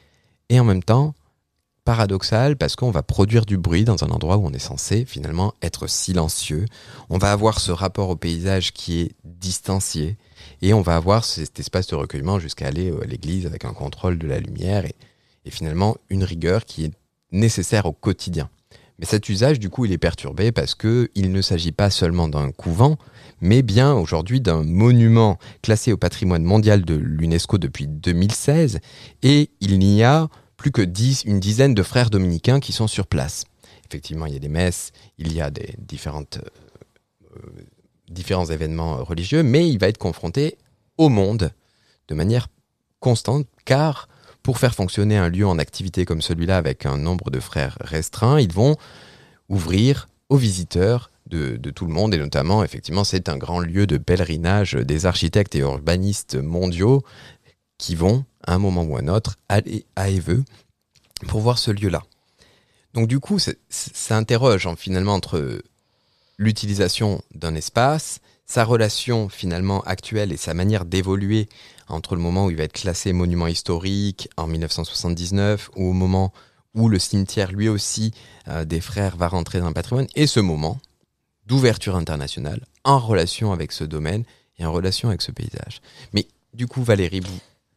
et 0.51 0.59
en 0.59 0.65
même 0.65 0.83
temps, 0.83 1.15
paradoxal, 1.85 2.57
parce 2.57 2.75
qu'on 2.75 2.91
va 2.91 3.03
produire 3.03 3.45
du 3.45 3.57
bruit 3.57 3.85
dans 3.85 4.03
un 4.03 4.09
endroit 4.09 4.35
où 4.35 4.45
on 4.45 4.51
est 4.51 4.59
censé 4.59 5.05
finalement 5.05 5.53
être 5.61 5.87
silencieux, 5.87 6.65
on 7.09 7.17
va 7.17 7.31
avoir 7.31 7.61
ce 7.61 7.71
rapport 7.71 8.09
au 8.09 8.17
paysage 8.17 8.73
qui 8.73 8.99
est 8.99 9.11
distancié, 9.23 10.17
et 10.61 10.73
on 10.73 10.81
va 10.81 10.97
avoir 10.97 11.23
cet 11.23 11.57
espace 11.61 11.87
de 11.87 11.95
recueillement 11.95 12.37
jusqu'à 12.37 12.67
aller 12.67 12.91
euh, 12.91 13.01
à 13.01 13.05
l'église 13.05 13.45
avec 13.45 13.63
un 13.63 13.71
contrôle 13.71 14.19
de 14.19 14.27
la 14.27 14.39
lumière, 14.39 14.85
et, 14.85 15.49
finalement 15.49 15.95
une 16.09 16.25
rigueur 16.25 16.65
qui 16.65 16.83
est 16.83 16.91
nécessaire 17.31 17.85
au 17.85 17.93
quotidien. 17.93 18.49
Mais 18.99 19.05
cet 19.05 19.29
usage, 19.29 19.57
du 19.57 19.69
coup, 19.69 19.85
il 19.85 19.93
est 19.93 19.97
perturbé 19.97 20.51
parce 20.51 20.75
que 20.75 21.09
il 21.15 21.31
ne 21.31 21.41
s'agit 21.41 21.71
pas 21.71 21.89
seulement 21.89 22.27
d'un 22.27 22.51
couvent, 22.51 22.97
mais 23.41 23.61
bien 23.61 23.93
aujourd'hui 23.93 24.39
d'un 24.39 24.63
monument 24.63 25.37
classé 25.61 25.91
au 25.91 25.97
patrimoine 25.97 26.43
mondial 26.43 26.85
de 26.85 26.95
l'UNESCO 26.95 27.57
depuis 27.57 27.87
2016, 27.87 28.79
et 29.23 29.49
il 29.59 29.79
n'y 29.79 30.03
a 30.03 30.29
plus 30.57 30.71
que 30.71 30.81
10, 30.81 31.23
une 31.25 31.39
dizaine 31.39 31.73
de 31.73 31.83
frères 31.83 32.09
dominicains 32.09 32.59
qui 32.59 32.71
sont 32.71 32.87
sur 32.87 33.07
place. 33.07 33.45
Effectivement, 33.89 34.27
il 34.27 34.33
y 34.33 34.37
a 34.37 34.39
des 34.39 34.47
messes, 34.47 34.91
il 35.17 35.33
y 35.33 35.41
a 35.41 35.49
des 35.49 35.75
différentes, 35.79 36.37
euh, 36.37 37.37
euh, 37.37 37.63
différents 38.09 38.45
événements 38.45 39.03
religieux, 39.03 39.43
mais 39.43 39.67
il 39.67 39.79
va 39.79 39.87
être 39.87 39.97
confronté 39.97 40.57
au 40.97 41.09
monde 41.09 41.51
de 42.07 42.15
manière 42.15 42.47
constante, 42.99 43.47
car 43.65 44.07
pour 44.43 44.59
faire 44.59 44.75
fonctionner 44.75 45.17
un 45.17 45.29
lieu 45.29 45.45
en 45.45 45.59
activité 45.59 46.05
comme 46.05 46.21
celui-là 46.21 46.57
avec 46.57 46.85
un 46.85 46.97
nombre 46.97 47.29
de 47.31 47.39
frères 47.39 47.77
restreint, 47.81 48.39
ils 48.39 48.53
vont 48.53 48.75
ouvrir 49.49 50.07
aux 50.29 50.37
visiteurs 50.37 51.10
de, 51.31 51.69
tout 51.71 51.85
le 51.85 51.93
monde 51.93 52.13
et 52.13 52.17
notamment 52.17 52.63
effectivement 52.63 53.03
c'est 53.03 53.29
un 53.29 53.37
grand 53.37 53.59
lieu 53.59 53.87
de 53.87 53.97
pèlerinage 53.97 54.73
des 54.73 55.05
architectes 55.05 55.55
et 55.55 55.59
urbanistes 55.59 56.35
mondiaux 56.35 57.03
qui 57.77 57.95
vont 57.95 58.25
à 58.45 58.53
un 58.53 58.59
moment 58.59 58.83
ou 58.83 58.97
à 58.97 58.99
un 58.99 59.07
autre 59.07 59.37
aller 59.49 59.85
à 59.95 60.09
Éveux 60.09 60.43
pour 61.27 61.39
voir 61.41 61.57
ce 61.57 61.71
lieu-là. 61.71 62.03
Donc 62.93 63.07
du 63.07 63.19
coup 63.19 63.39
ça 63.39 64.17
interroge 64.17 64.67
hein, 64.67 64.75
finalement 64.77 65.13
entre 65.13 65.61
l'utilisation 66.37 67.21
d'un 67.33 67.55
espace, 67.55 68.19
sa 68.45 68.65
relation 68.65 69.29
finalement 69.29 69.81
actuelle 69.81 70.31
et 70.31 70.37
sa 70.37 70.53
manière 70.53 70.85
d'évoluer 70.85 71.47
entre 71.87 72.15
le 72.15 72.21
moment 72.21 72.45
où 72.45 72.51
il 72.51 72.57
va 72.57 72.63
être 72.63 72.73
classé 72.73 73.13
monument 73.13 73.47
historique 73.47 74.29
en 74.37 74.47
1979 74.47 75.71
ou 75.75 75.89
au 75.89 75.93
moment 75.93 76.33
où 76.73 76.89
le 76.89 76.99
cimetière 76.99 77.51
lui 77.51 77.69
aussi 77.69 78.13
euh, 78.47 78.65
des 78.65 78.81
frères 78.81 79.17
va 79.17 79.27
rentrer 79.27 79.59
dans 79.59 79.67
le 79.67 79.73
patrimoine 79.73 80.07
et 80.15 80.27
ce 80.27 80.39
moment 80.39 80.79
d'ouverture 81.51 81.97
internationale 81.97 82.61
en 82.85 82.97
relation 82.97 83.51
avec 83.51 83.73
ce 83.73 83.83
domaine 83.83 84.23
et 84.57 84.65
en 84.65 84.71
relation 84.71 85.09
avec 85.09 85.21
ce 85.21 85.33
paysage. 85.33 85.81
Mais 86.13 86.25
du 86.53 86.65
coup 86.65 86.81
Valérie, 86.81 87.21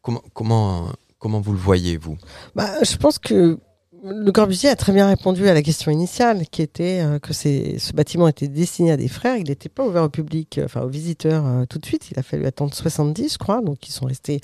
comment, 0.01 0.23
comment, 0.33 0.93
comment 1.19 1.41
vous 1.41 1.51
le 1.51 1.59
voyez 1.59 1.97
vous? 1.97 2.17
Bah, 2.55 2.71
je 2.85 2.97
pense 2.97 3.19
que 3.19 3.59
le 4.05 4.31
Corbusier 4.31 4.69
a 4.69 4.77
très 4.77 4.93
bien 4.93 5.09
répondu 5.09 5.49
à 5.49 5.55
la 5.55 5.63
question 5.63 5.91
initiale, 5.91 6.45
qui 6.53 6.63
était 6.63 7.01
euh, 7.01 7.19
que 7.19 7.33
ce 7.33 7.93
bâtiment 7.95 8.29
était 8.29 8.47
destiné 8.47 8.93
à 8.93 8.97
des 8.97 9.09
frères. 9.09 9.39
Il 9.39 9.49
n'était 9.49 9.69
pas 9.69 9.85
ouvert 9.85 10.05
au 10.05 10.09
public, 10.09 10.59
euh, 10.59 10.81
aux 10.81 10.89
visiteurs 10.89 11.45
euh, 11.45 11.65
tout 11.65 11.79
de 11.79 11.87
suite. 11.87 12.11
Il 12.13 12.19
a 12.21 12.23
fallu 12.23 12.47
attendre 12.47 12.75
70, 12.75 13.33
je 13.33 13.39
crois. 13.39 13.61
Donc, 13.61 13.89
ils 13.89 13.93
sont 13.93 14.07
restés 14.07 14.41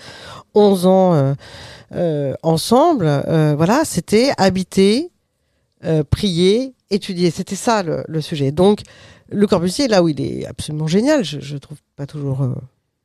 11 0.55 0.87
ans 0.87 1.35
ensemble. 2.43 3.05
Voilà, 3.57 3.83
c'était 3.85 4.33
habiter, 4.39 5.11
prier, 6.09 6.73
étudier. 6.89 7.31
C'était 7.31 7.57
ça 7.57 7.83
le, 7.83 8.03
le 8.09 8.21
sujet. 8.23 8.53
Donc, 8.53 8.81
le 9.31 9.47
Corbusier, 9.47 9.89
là 9.89 10.03
où 10.03 10.09
il 10.09 10.21
est 10.21 10.47
absolument 10.47 10.87
génial, 10.87 11.25
je, 11.25 11.41
je 11.41 11.57
trouve 11.57 11.79
pas 11.97 12.07
toujours 12.07 12.43
euh, 12.43 12.55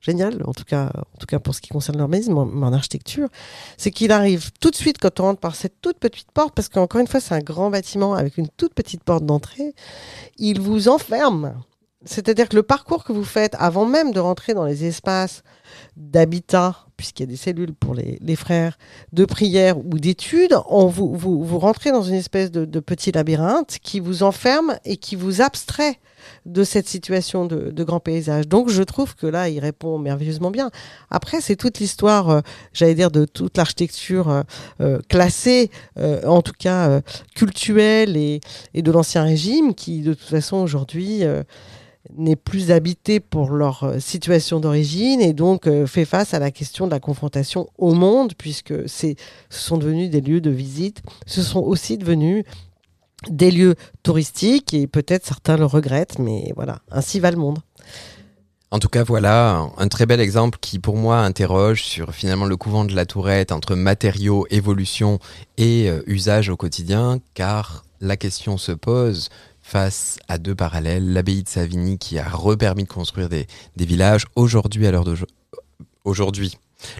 génial, 0.02 0.42
en 0.46 0.54
tout 0.54 0.64
cas, 0.64 0.92
en 0.96 1.18
tout 1.20 1.26
cas 1.26 1.40
pour 1.40 1.56
ce 1.56 1.62
qui 1.62 1.70
concerne 1.70 1.98
l'urbanisme, 1.98 2.38
en, 2.38 2.44
en 2.44 2.74
architecture, 2.74 3.30
c'est 3.78 3.92
qu'il 3.92 4.12
arrive 4.12 4.52
tout 4.60 4.72
de 4.72 4.76
suite 4.76 4.98
quand 5.00 5.20
on 5.20 5.24
rentre 5.24 5.40
par 5.40 5.56
cette 5.56 5.82
toute 5.82 6.00
petite 6.00 6.32
porte, 6.32 6.54
parce 6.54 6.70
qu'encore 6.70 7.02
une 7.02 7.08
fois, 7.08 7.20
c'est 7.20 7.36
un 7.36 7.40
grand 7.40 7.70
bâtiment 7.70 8.14
avec 8.14 8.38
une 8.38 8.50
toute 8.50 8.74
petite 8.74 9.04
porte 9.04 9.26
d'entrée, 9.26 9.74
il 10.38 10.62
vous 10.62 10.88
enferme. 10.88 11.56
C'est-à-dire 12.06 12.50
que 12.50 12.56
le 12.56 12.64
parcours 12.64 13.04
que 13.04 13.14
vous 13.14 13.24
faites 13.24 13.56
avant 13.58 13.86
même 13.86 14.12
de 14.12 14.20
rentrer 14.20 14.54
dans 14.54 14.66
les 14.66 14.86
espaces 14.86 15.44
d'habitat, 15.98 16.86
puisqu'il 16.98 17.24
y 17.24 17.26
a 17.26 17.28
des 17.28 17.36
cellules 17.38 17.74
pour 17.74 17.94
les, 17.94 18.36
frères, 18.36 18.78
de 19.14 19.26
prière 19.26 19.78
ou 19.78 20.00
d'études, 20.00 20.56
vous, 20.70 21.16
vous, 21.16 21.60
rentrez 21.60 21.92
dans 21.92 22.04
une 22.04 22.16
espèce 22.16 22.52
de, 22.52 22.80
petit 22.80 23.12
labyrinthe 23.12 23.78
qui 23.82 24.00
vous 24.00 24.24
enferme 24.24 24.78
et 24.86 24.98
qui 24.98 25.16
vous 25.16 25.42
abstrait 25.42 26.00
de 26.46 26.64
cette 26.64 26.88
situation 26.88 27.46
de, 27.46 27.84
grand 27.84 28.00
paysage. 28.00 28.48
Donc 28.48 28.70
je 28.70 28.82
trouve 28.84 29.16
que 29.16 29.28
là, 29.28 29.50
il 29.50 29.60
répond 29.60 29.98
merveilleusement 30.00 30.52
bien. 30.52 30.72
Après, 31.12 31.42
c'est 31.42 31.56
toute 31.56 31.80
l'histoire, 31.80 32.30
euh, 32.30 32.42
j'allais 32.74 32.96
dire, 32.96 33.12
de 33.12 33.26
toute 33.26 33.58
l'architecture 33.58 34.30
euh, 34.30 34.42
euh, 34.82 35.00
classée, 35.08 35.70
en 36.26 36.42
tout 36.42 36.54
cas 36.58 37.02
cultuelle 37.36 38.18
et, 38.18 38.40
et 38.74 38.82
de 38.82 38.92
l'ancien 38.92 39.24
régime, 39.24 39.74
qui 39.74 40.02
de 40.02 40.14
toute 40.14 40.28
façon 40.28 40.58
aujourd'hui 40.58 41.24
n'est 42.16 42.36
plus 42.36 42.72
habité 42.72 43.20
pour 43.20 43.52
leur 43.52 43.84
euh, 43.84 44.00
situation 44.00 44.60
d'origine 44.60 45.22
et 45.22 45.34
donc 45.34 45.68
euh, 45.68 45.86
fait 45.86 46.06
face 46.06 46.34
à 46.34 46.40
la 46.40 46.52
question 46.52 46.86
de 46.86 46.92
la 46.92 47.00
confrontation 47.00 47.68
au 47.78 47.94
monde, 47.94 48.34
puisque 48.38 48.88
ce 48.88 49.14
sont 49.50 49.78
devenus 49.78 50.10
des 50.10 50.22
lieux 50.22 50.42
de 50.42 50.50
visite, 50.50 51.02
ce 51.26 51.42
sont 51.42 51.62
aussi 51.62 51.98
devenus 51.98 52.46
des 53.30 53.52
lieux 53.52 53.76
touristiques 54.04 54.74
et 54.74 54.88
peut-être 54.88 55.26
certains 55.26 55.58
le 55.58 55.66
regrettent, 55.66 56.20
mais 56.20 56.52
voilà, 56.56 56.80
ainsi 56.92 57.20
va 57.20 57.32
le 57.32 57.38
monde. 57.38 57.60
En 58.72 58.80
tout 58.80 58.90
cas, 58.90 59.04
voilà 59.04 59.70
un 59.78 59.88
très 59.88 60.06
bel 60.06 60.20
exemple 60.20 60.58
qui, 60.60 60.80
pour 60.80 60.98
moi, 60.98 61.20
interroge 61.20 61.84
sur 61.84 62.14
finalement 62.14 62.46
le 62.46 62.58
couvent 62.58 62.84
de 62.84 62.94
la 62.94 63.06
Tourette 63.06 63.52
entre 63.52 63.76
matériaux, 63.76 64.46
évolution 64.50 65.20
et 65.58 65.90
euh, 65.90 66.02
usage 66.08 66.50
au 66.50 66.58
quotidien, 66.58 67.20
car 67.36 67.86
la 68.02 68.18
question 68.18 68.58
se 68.58 68.72
pose 68.74 69.30
face 69.66 70.20
à 70.28 70.38
deux 70.38 70.54
parallèles. 70.54 71.12
L'abbaye 71.12 71.42
de 71.42 71.50
Savigny 71.50 71.98
qui 71.98 72.20
a 72.20 72.30
repermis 72.30 72.84
de 72.84 72.88
construire 72.88 73.30
des, 73.30 73.48
villages. 73.76 74.26
Aujourd'hui, 74.36 74.88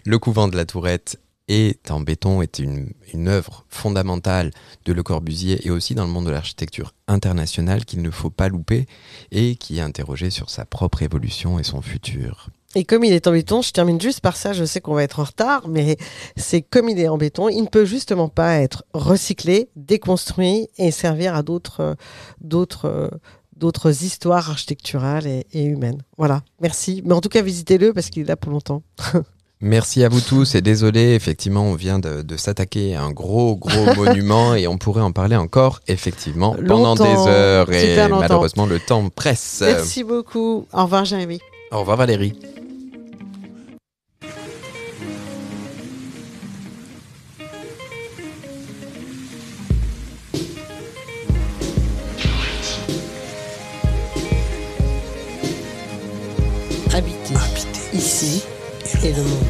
le 0.04 0.18
couvent 0.18 0.48
de 0.48 0.56
la 0.56 0.66
Tourette 0.66 1.20
est 1.46 1.92
en 1.92 2.00
béton, 2.00 2.42
est 2.42 2.58
une, 2.58 2.92
une 3.14 3.28
œuvre 3.28 3.64
fondamentale 3.68 4.50
de 4.84 4.92
Le 4.92 5.04
Corbusier 5.04 5.64
et 5.64 5.70
aussi 5.70 5.94
dans 5.94 6.04
le 6.04 6.10
monde 6.10 6.26
de 6.26 6.32
l'architecture 6.32 6.92
internationale 7.06 7.84
qu'il 7.84 8.02
ne 8.02 8.10
faut 8.10 8.30
pas 8.30 8.48
louper 8.48 8.86
et 9.30 9.54
qui 9.54 9.78
est 9.78 9.82
interrogé 9.82 10.30
sur 10.30 10.50
sa 10.50 10.64
propre 10.64 11.02
évolution 11.02 11.60
et 11.60 11.62
son 11.62 11.82
futur. 11.82 12.48
Et 12.76 12.84
comme 12.84 13.04
il 13.04 13.14
est 13.14 13.26
en 13.26 13.32
béton, 13.32 13.62
je 13.62 13.72
termine 13.72 13.98
juste 13.98 14.20
par 14.20 14.36
ça, 14.36 14.52
je 14.52 14.66
sais 14.66 14.82
qu'on 14.82 14.92
va 14.92 15.02
être 15.02 15.18
en 15.18 15.24
retard, 15.24 15.66
mais 15.66 15.96
c'est 16.36 16.60
comme 16.60 16.90
il 16.90 17.00
est 17.00 17.08
en 17.08 17.16
béton, 17.16 17.48
il 17.48 17.62
ne 17.62 17.68
peut 17.68 17.86
justement 17.86 18.28
pas 18.28 18.56
être 18.56 18.84
recyclé, 18.92 19.70
déconstruit 19.76 20.68
et 20.76 20.90
servir 20.90 21.34
à 21.34 21.42
d'autres, 21.42 21.96
d'autres, 22.42 23.10
d'autres 23.56 24.04
histoires 24.04 24.50
architecturales 24.50 25.26
et, 25.26 25.46
et 25.54 25.64
humaines. 25.64 26.02
Voilà, 26.18 26.42
merci. 26.60 27.00
Mais 27.06 27.14
en 27.14 27.22
tout 27.22 27.30
cas, 27.30 27.40
visitez-le 27.40 27.94
parce 27.94 28.10
qu'il 28.10 28.24
est 28.24 28.26
là 28.26 28.36
pour 28.36 28.52
longtemps. 28.52 28.82
Merci 29.62 30.04
à 30.04 30.10
vous 30.10 30.20
tous 30.20 30.54
et 30.54 30.60
désolé, 30.60 31.14
effectivement, 31.14 31.62
on 31.62 31.74
vient 31.74 31.98
de, 31.98 32.20
de 32.20 32.36
s'attaquer 32.36 32.94
à 32.94 33.02
un 33.02 33.10
gros, 33.10 33.56
gros 33.56 33.94
monument 33.96 34.54
et 34.54 34.68
on 34.68 34.76
pourrait 34.76 35.00
en 35.00 35.12
parler 35.12 35.34
encore, 35.34 35.80
effectivement, 35.88 36.54
pendant 36.68 36.94
Longtemps, 36.94 37.24
des 37.24 37.30
heures 37.30 37.72
et 37.72 38.06
malheureusement 38.10 38.66
le 38.66 38.78
temps 38.78 39.08
presse. 39.08 39.62
Merci 39.64 40.04
beaucoup. 40.04 40.66
Au 40.74 40.82
revoir, 40.82 41.06
Jérémy. 41.06 41.40
Au 41.72 41.80
revoir 41.80 41.96
Valérie. 41.96 42.34
Et 59.06 59.12
le. 59.12 59.45